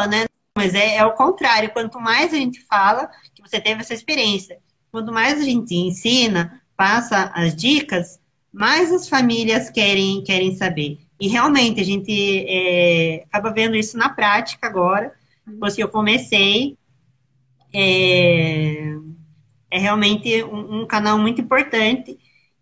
né? 0.07 0.25
mas 0.55 0.73
é, 0.73 0.95
é 0.95 1.05
o 1.05 1.13
contrário. 1.13 1.71
Quanto 1.71 1.99
mais 1.99 2.33
a 2.33 2.37
gente 2.37 2.59
fala 2.61 3.09
que 3.33 3.41
você 3.41 3.61
teve 3.61 3.81
essa 3.81 3.93
experiência, 3.93 4.57
quanto 4.91 5.11
mais 5.11 5.39
a 5.39 5.43
gente 5.43 5.75
ensina, 5.75 6.61
passa 6.75 7.31
as 7.35 7.55
dicas, 7.55 8.19
mais 8.51 8.91
as 8.91 9.07
famílias 9.07 9.69
querem, 9.69 10.23
querem 10.23 10.55
saber. 10.55 10.99
E 11.19 11.27
realmente 11.27 11.79
a 11.79 11.83
gente 11.83 12.45
é, 12.47 13.23
acaba 13.31 13.51
vendo 13.51 13.75
isso 13.75 13.97
na 13.97 14.09
prática 14.09 14.67
agora, 14.67 15.13
depois 15.45 15.75
que 15.75 15.83
eu 15.83 15.89
comecei. 15.89 16.77
É, 17.73 18.95
é 19.69 19.77
realmente 19.77 20.43
um, 20.43 20.81
um, 20.81 20.87
canal 20.87 21.17
muito 21.17 21.41
importante 21.41 22.17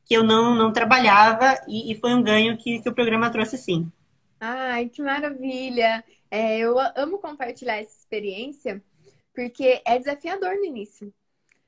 que 0.06 0.14
eu 0.14 0.24
não, 0.24 0.54
não 0.56 0.72
trabalhava 0.72 1.60
e, 1.68 1.92
e 1.92 1.96
foi 1.96 2.14
um 2.14 2.22
ganho 2.22 2.58
que, 2.58 2.80
que 2.82 2.90
o 2.90 2.94
programa 2.94 3.30
trouxe 3.30 3.58
sim. 3.58 3.92
Ai, 4.40 4.90
que 4.90 5.02
maravilha! 5.02 6.04
É, 6.30 6.60
eu 6.60 6.76
amo 6.96 7.18
compartilhar 7.18 7.78
essa 7.78 7.98
experiência 7.98 8.84
porque 9.34 9.82
é 9.86 10.00
desafiador 10.00 10.56
no 10.56 10.66
início. 10.66 11.14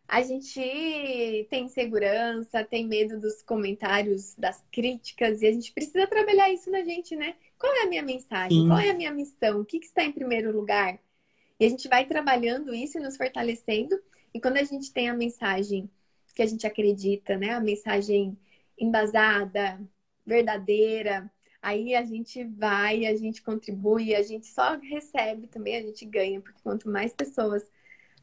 A 0.07 0.21
gente 0.21 1.47
tem 1.49 1.65
insegurança, 1.65 2.63
tem 2.63 2.88
medo 2.88 3.19
dos 3.19 3.41
comentários, 3.43 4.33
das 4.35 4.63
críticas, 4.71 5.41
e 5.41 5.47
a 5.47 5.51
gente 5.51 5.73
precisa 5.73 6.07
trabalhar 6.07 6.49
isso 6.49 6.71
na 6.71 6.81
gente, 6.81 7.13
né? 7.13 7.35
Qual 7.59 7.75
é 7.75 7.83
a 7.83 7.88
minha 7.88 8.03
mensagem? 8.03 8.61
Sim. 8.61 8.67
Qual 8.67 8.79
é 8.79 8.89
a 8.89 8.93
minha 8.93 9.11
missão? 9.11 9.59
O 9.59 9.65
que, 9.65 9.79
que 9.79 9.85
está 9.85 10.03
em 10.03 10.13
primeiro 10.13 10.55
lugar? 10.55 10.97
E 11.59 11.65
a 11.65 11.69
gente 11.69 11.89
vai 11.89 12.05
trabalhando 12.05 12.73
isso 12.73 12.97
e 12.97 13.01
nos 13.01 13.17
fortalecendo 13.17 13.99
e 14.34 14.39
quando 14.39 14.57
a 14.57 14.63
gente 14.63 14.91
tem 14.91 15.09
a 15.09 15.13
mensagem 15.13 15.89
que 16.36 16.41
a 16.41 16.45
gente 16.45 16.67
acredita, 16.67 17.36
né? 17.36 17.51
A 17.51 17.59
mensagem 17.59 18.38
embasada, 18.78 19.80
verdadeira, 20.25 21.32
aí 21.61 21.95
a 21.95 22.03
gente 22.03 22.43
vai, 22.43 23.05
a 23.07 23.15
gente 23.15 23.41
contribui, 23.41 24.13
a 24.13 24.21
gente 24.21 24.45
só 24.45 24.78
recebe 24.78 25.47
também, 25.47 25.78
a 25.78 25.82
gente 25.82 26.05
ganha, 26.05 26.39
porque 26.39 26.61
quanto 26.61 26.89
mais 26.89 27.11
pessoas 27.13 27.69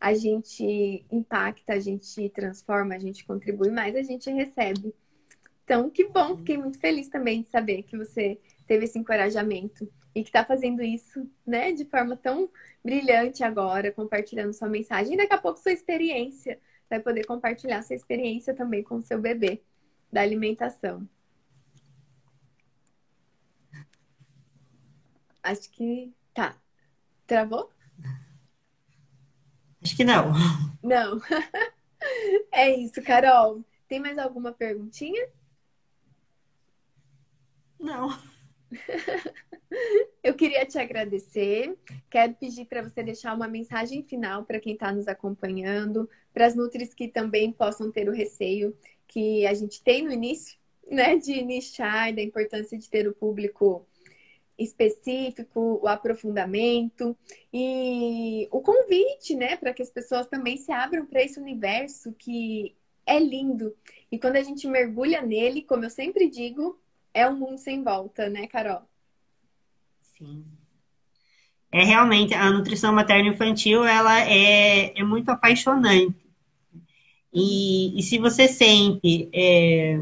a 0.00 0.14
gente 0.14 1.04
impacta, 1.10 1.72
a 1.72 1.80
gente 1.80 2.28
transforma, 2.30 2.94
a 2.94 2.98
gente 2.98 3.24
contribui, 3.24 3.70
mais 3.70 3.96
a 3.96 4.02
gente 4.02 4.30
recebe. 4.30 4.94
Então, 5.64 5.88
que 5.90 6.06
bom, 6.08 6.36
fiquei 6.36 6.58
muito 6.58 6.78
feliz 6.78 7.08
também 7.08 7.42
de 7.42 7.48
saber 7.48 7.82
que 7.82 7.96
você 7.96 8.38
teve 8.66 8.84
esse 8.84 8.98
encorajamento 8.98 9.90
e 10.14 10.22
que 10.22 10.28
está 10.28 10.44
fazendo 10.44 10.82
isso, 10.82 11.28
né, 11.46 11.72
de 11.72 11.84
forma 11.84 12.16
tão 12.16 12.48
brilhante 12.84 13.42
agora, 13.42 13.90
compartilhando 13.90 14.52
sua 14.52 14.68
mensagem. 14.68 15.14
E 15.14 15.16
daqui 15.16 15.34
a 15.34 15.38
pouco 15.38 15.58
sua 15.58 15.72
experiência, 15.72 16.60
vai 16.88 17.00
poder 17.00 17.26
compartilhar 17.26 17.82
sua 17.82 17.96
experiência 17.96 18.54
também 18.54 18.82
com 18.82 18.96
o 18.96 19.02
seu 19.02 19.20
bebê 19.20 19.62
da 20.12 20.20
alimentação. 20.20 21.08
Acho 25.42 25.70
que 25.70 26.14
tá. 26.32 26.56
Travou? 27.26 27.70
Acho 29.82 29.96
que 29.96 30.04
não. 30.04 30.32
Não. 30.82 31.20
é 32.52 32.74
isso, 32.74 33.02
Carol. 33.02 33.64
Tem 33.88 34.00
mais 34.00 34.16
alguma 34.16 34.52
perguntinha? 34.52 35.28
Não. 37.78 38.08
Eu 40.22 40.34
queria 40.34 40.64
te 40.64 40.78
agradecer. 40.78 41.76
Quero 42.10 42.34
pedir 42.34 42.64
para 42.66 42.82
você 42.82 43.02
deixar 43.02 43.34
uma 43.34 43.48
mensagem 43.48 44.02
final 44.02 44.44
para 44.44 44.60
quem 44.60 44.74
está 44.74 44.92
nos 44.92 45.08
acompanhando, 45.08 46.08
para 46.32 46.46
as 46.46 46.54
Nutris 46.54 46.94
que 46.94 47.08
também 47.08 47.52
possam 47.52 47.90
ter 47.90 48.08
o 48.08 48.12
receio 48.12 48.76
que 49.06 49.46
a 49.46 49.54
gente 49.54 49.82
tem 49.82 50.02
no 50.02 50.12
início, 50.12 50.58
né, 50.90 51.16
de 51.16 51.42
nichar, 51.42 52.14
da 52.14 52.22
importância 52.22 52.76
de 52.76 52.88
ter 52.88 53.06
o 53.06 53.14
público 53.14 53.86
específico, 54.58 55.80
o 55.82 55.88
aprofundamento 55.88 57.16
e 57.52 58.48
o 58.50 58.60
convite, 58.60 59.34
né, 59.34 59.56
para 59.56 59.72
que 59.72 59.82
as 59.82 59.90
pessoas 59.90 60.26
também 60.26 60.56
se 60.56 60.70
abram 60.72 61.06
para 61.06 61.22
esse 61.22 61.38
universo 61.38 62.12
que 62.12 62.74
é 63.06 63.18
lindo. 63.18 63.76
E 64.10 64.18
quando 64.18 64.36
a 64.36 64.42
gente 64.42 64.66
mergulha 64.66 65.20
nele, 65.22 65.62
como 65.62 65.84
eu 65.84 65.90
sempre 65.90 66.28
digo, 66.28 66.78
é 67.14 67.28
um 67.28 67.36
mundo 67.36 67.56
sem 67.56 67.82
volta, 67.82 68.28
né, 68.28 68.46
Carol? 68.48 68.82
Sim. 70.18 70.44
É 71.72 71.84
realmente 71.84 72.34
a 72.34 72.50
nutrição 72.50 72.92
materna 72.92 73.30
infantil, 73.30 73.84
ela 73.84 74.20
é, 74.20 74.98
é 74.98 75.02
muito 75.02 75.30
apaixonante. 75.30 76.14
E, 77.32 77.98
e 77.98 78.02
se 78.02 78.18
você 78.18 78.46
sente 78.46 79.28
é, 79.32 80.00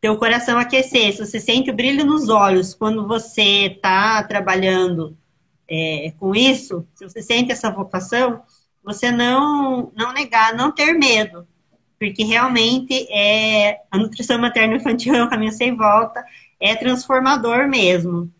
teu 0.00 0.16
coração 0.16 0.58
aquecer, 0.58 1.12
se 1.12 1.24
você 1.24 1.38
sente 1.38 1.70
o 1.70 1.74
brilho 1.74 2.04
nos 2.04 2.28
olhos 2.28 2.72
quando 2.74 3.06
você 3.06 3.66
está 3.66 4.22
trabalhando 4.22 5.16
é, 5.68 6.12
com 6.18 6.34
isso, 6.34 6.86
se 6.94 7.04
você 7.06 7.20
sente 7.20 7.52
essa 7.52 7.70
vocação, 7.70 8.42
você 8.82 9.10
não, 9.10 9.92
não 9.94 10.12
negar, 10.14 10.54
não 10.54 10.72
ter 10.72 10.94
medo, 10.94 11.46
porque 11.98 12.24
realmente 12.24 13.06
é 13.10 13.80
a 13.90 13.98
nutrição 13.98 14.38
materna 14.38 14.76
infantil 14.76 15.14
é 15.14 15.24
um 15.24 15.30
caminho 15.30 15.52
sem 15.52 15.74
volta, 15.76 16.24
é 16.60 16.74
transformador 16.74 17.68
mesmo. 17.68 18.30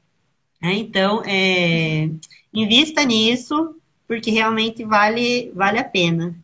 Né? 0.60 0.74
Então, 0.74 1.22
é, 1.24 2.08
invista 2.52 3.04
nisso, 3.04 3.76
porque 4.06 4.30
realmente 4.30 4.84
vale, 4.84 5.50
vale 5.54 5.78
a 5.78 5.84
pena. 5.84 6.34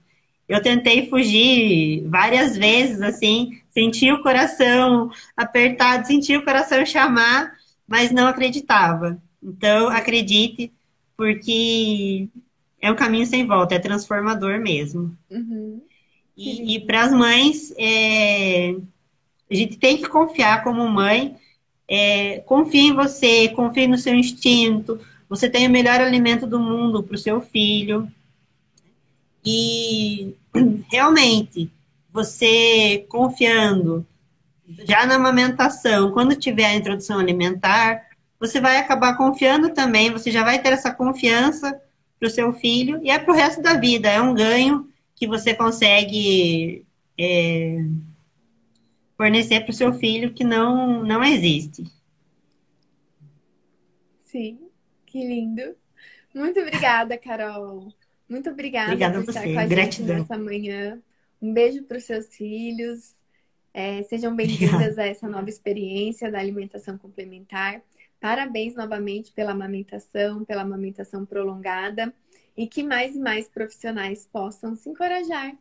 Eu 0.48 0.60
tentei 0.62 1.08
fugir 1.08 2.06
várias 2.08 2.56
vezes, 2.56 3.00
assim, 3.00 3.62
Sentia 3.72 4.14
o 4.14 4.22
coração 4.22 5.10
apertado, 5.34 6.06
sentia 6.06 6.38
o 6.38 6.44
coração 6.44 6.84
chamar, 6.84 7.54
mas 7.88 8.10
não 8.10 8.26
acreditava. 8.26 9.20
Então, 9.42 9.88
acredite, 9.88 10.70
porque 11.16 12.28
é 12.80 12.92
um 12.92 12.94
caminho 12.94 13.24
sem 13.24 13.46
volta, 13.46 13.74
é 13.74 13.78
transformador 13.78 14.60
mesmo. 14.60 15.16
Uhum. 15.30 15.80
E, 16.36 16.76
e 16.76 16.80
para 16.80 17.04
as 17.04 17.12
mães, 17.12 17.72
é, 17.78 18.74
a 19.50 19.54
gente 19.54 19.76
tem 19.76 19.98
que 19.98 20.08
confiar 20.08 20.64
como 20.64 20.88
mãe. 20.88 21.36
É, 21.88 22.38
confie 22.40 22.88
em 22.88 22.94
você, 22.94 23.48
confie 23.48 23.86
no 23.86 23.98
seu 23.98 24.14
instinto. 24.14 25.00
Você 25.28 25.48
tem 25.48 25.66
o 25.66 25.70
melhor 25.70 26.00
alimento 26.00 26.46
do 26.46 26.58
mundo 26.58 27.02
para 27.02 27.14
o 27.14 27.18
seu 27.18 27.40
filho. 27.40 28.10
E 29.44 30.34
realmente, 30.90 31.70
você 32.12 33.04
confiando 33.08 34.06
já 34.86 35.04
na 35.04 35.16
amamentação, 35.16 36.12
quando 36.12 36.36
tiver 36.36 36.66
a 36.66 36.74
introdução 36.74 37.18
alimentar, 37.18 38.06
você 38.38 38.60
vai 38.60 38.78
acabar 38.78 39.16
confiando 39.16 39.70
também, 39.70 40.10
você 40.10 40.30
já 40.30 40.42
vai 40.42 40.60
ter 40.60 40.72
essa 40.72 40.92
confiança 40.92 41.80
para 42.18 42.26
o 42.26 42.30
seu 42.30 42.52
filho 42.52 43.00
e 43.02 43.10
é 43.10 43.18
para 43.18 43.32
o 43.32 43.36
resto 43.36 43.60
da 43.60 43.74
vida. 43.74 44.08
É 44.08 44.20
um 44.20 44.34
ganho 44.34 44.88
que 45.22 45.26
você 45.28 45.54
consegue 45.54 46.84
é, 47.16 47.76
fornecer 49.16 49.60
para 49.60 49.70
o 49.70 49.72
seu 49.72 49.92
filho 49.92 50.34
que 50.34 50.42
não, 50.42 51.04
não 51.04 51.22
existe. 51.22 51.84
Sim, 54.24 54.58
que 55.06 55.24
lindo. 55.24 55.76
Muito 56.34 56.58
obrigada, 56.58 57.16
Carol. 57.16 57.92
Muito 58.28 58.50
obrigada, 58.50 58.88
obrigada 58.88 59.22
por 59.22 59.28
estar 59.28 59.44
com 59.44 59.60
a 59.60 59.64
Gratidão. 59.64 60.16
gente 60.16 60.22
nessa 60.22 60.36
manhã. 60.36 61.00
Um 61.40 61.52
beijo 61.52 61.84
para 61.84 61.98
os 61.98 62.04
seus 62.04 62.26
filhos. 62.34 63.14
É, 63.72 64.02
sejam 64.02 64.34
bem-vindas 64.34 64.98
a 64.98 65.06
essa 65.06 65.28
nova 65.28 65.48
experiência 65.48 66.32
da 66.32 66.40
alimentação 66.40 66.98
complementar. 66.98 67.80
Parabéns 68.18 68.74
novamente 68.74 69.30
pela 69.30 69.52
amamentação, 69.52 70.44
pela 70.44 70.62
amamentação 70.62 71.24
prolongada 71.24 72.12
e 72.56 72.66
que 72.66 72.82
mais 72.82 73.16
e 73.16 73.18
mais 73.18 73.48
profissionais 73.48 74.28
possam 74.30 74.76
se 74.76 74.88
encorajar 74.88 75.56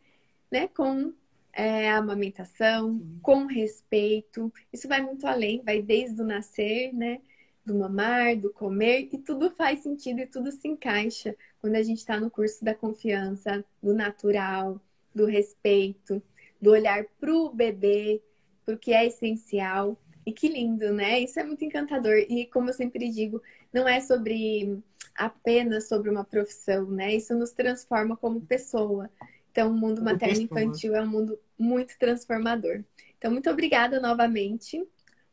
né, 0.52 0.68
com 0.68 1.14
é, 1.54 1.90
a 1.90 1.98
amamentação, 1.98 3.02
com 3.22 3.46
respeito. 3.46 4.52
Isso 4.72 4.88
vai 4.88 5.02
muito 5.02 5.26
além, 5.28 5.62
vai 5.64 5.82
desde 5.82 6.22
o 6.22 6.26
nascer, 6.26 6.94
né? 6.94 7.22
Do 7.66 7.76
mamar, 7.76 8.36
do 8.38 8.52
comer, 8.52 9.10
e 9.12 9.18
tudo 9.20 9.52
faz 9.52 9.82
sentido 9.82 10.20
e 10.20 10.26
tudo 10.26 10.52
se 10.52 10.68
encaixa 10.68 11.36
quando 11.60 11.76
a 11.76 11.84
gente 11.84 12.00
está 12.00 12.20
no 12.20 12.32
curso 12.32 12.66
da 12.66 12.74
confiança, 12.74 13.64
do 13.82 13.94
natural, 13.94 14.82
do 15.14 15.26
respeito, 15.26 16.22
do 16.60 16.72
olhar 16.72 17.06
para 17.20 17.32
o 17.34 17.50
bebê, 17.54 18.22
porque 18.66 18.92
é 18.94 19.06
essencial. 19.06 19.98
E 20.26 20.32
que 20.32 20.48
lindo, 20.48 20.94
né? 20.94 21.20
Isso 21.20 21.40
é 21.40 21.44
muito 21.44 21.64
encantador. 21.66 22.16
E 22.30 22.46
como 22.46 22.70
eu 22.70 22.74
sempre 22.74 23.10
digo, 23.10 23.42
não 23.74 23.88
é 23.88 24.00
sobre 24.00 24.80
apenas 25.16 25.88
sobre 25.88 26.10
uma 26.10 26.24
profissão, 26.24 26.90
né? 26.90 27.16
Isso 27.16 27.36
nos 27.36 27.52
transforma 27.52 28.16
como 28.16 28.42
pessoa. 28.42 29.10
Então, 29.52 29.70
o 29.70 29.74
mundo 29.74 30.02
materno 30.02 30.42
infantil 30.42 30.96
é 30.96 31.02
um 31.02 31.08
mundo 31.08 31.38
muito 31.58 31.98
transformador. 32.00 32.84
Então, 33.18 33.32
muito 33.32 33.50
obrigada 33.50 34.00
novamente. 34.00 34.82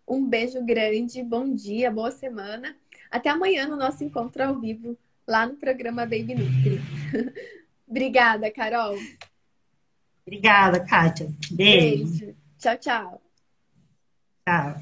Um 0.06 0.26
beijo 0.26 0.64
grande, 0.64 1.22
bom 1.22 1.54
dia, 1.54 1.90
boa 1.90 2.10
semana. 2.10 2.76
Até 3.10 3.30
amanhã 3.30 3.66
no 3.66 3.76
nosso 3.76 4.02
encontro 4.02 4.42
ao 4.42 4.58
vivo, 4.58 4.98
lá 5.26 5.46
no 5.46 5.56
programa 5.56 6.02
Baby 6.02 6.34
Nutri. 6.34 6.80
obrigada, 7.86 8.50
Carol. 8.50 8.96
Obrigada, 10.26 10.84
Kátia. 10.84 11.28
Beijo. 11.52 12.18
Beijo. 12.18 12.36
Tchau, 12.58 12.76
tchau. 12.76 13.27
Tchau. 14.48 14.80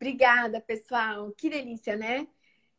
Obrigada, 0.00 0.60
pessoal. 0.60 1.30
Que 1.36 1.48
delícia, 1.48 1.96
né? 1.96 2.26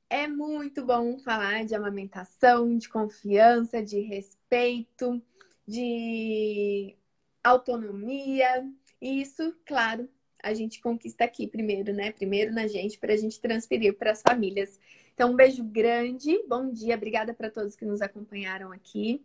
É 0.09 0.27
muito 0.27 0.85
bom 0.85 1.17
falar 1.19 1.63
de 1.63 1.73
amamentação, 1.73 2.77
de 2.77 2.89
confiança, 2.89 3.81
de 3.81 4.01
respeito, 4.01 5.21
de 5.65 6.97
autonomia. 7.41 8.69
E 8.99 9.21
isso, 9.21 9.55
claro, 9.65 10.09
a 10.43 10.53
gente 10.53 10.81
conquista 10.81 11.23
aqui 11.23 11.47
primeiro, 11.47 11.93
né? 11.93 12.11
Primeiro 12.11 12.53
na 12.53 12.67
gente, 12.67 12.99
para 12.99 13.13
a 13.13 13.17
gente 13.17 13.39
transferir 13.39 13.97
para 13.97 14.11
as 14.11 14.21
famílias. 14.21 14.77
Então, 15.13 15.31
um 15.31 15.35
beijo 15.37 15.63
grande, 15.63 16.37
bom 16.49 16.69
dia, 16.69 16.95
obrigada 16.95 17.33
para 17.33 17.49
todos 17.49 17.77
que 17.77 17.85
nos 17.85 18.01
acompanharam 18.01 18.73
aqui. 18.73 19.23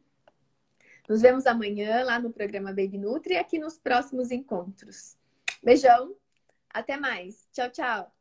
Nos 1.08 1.22
vemos 1.22 1.46
amanhã 1.46 2.04
lá 2.04 2.18
no 2.18 2.32
programa 2.32 2.70
Baby 2.70 2.98
Nutri 2.98 3.34
e 3.34 3.38
aqui 3.38 3.58
nos 3.58 3.78
próximos 3.78 4.30
encontros. 4.30 5.16
Beijão, 5.62 6.14
até 6.68 6.96
mais. 6.96 7.48
Tchau, 7.52 7.70
tchau. 7.70 8.15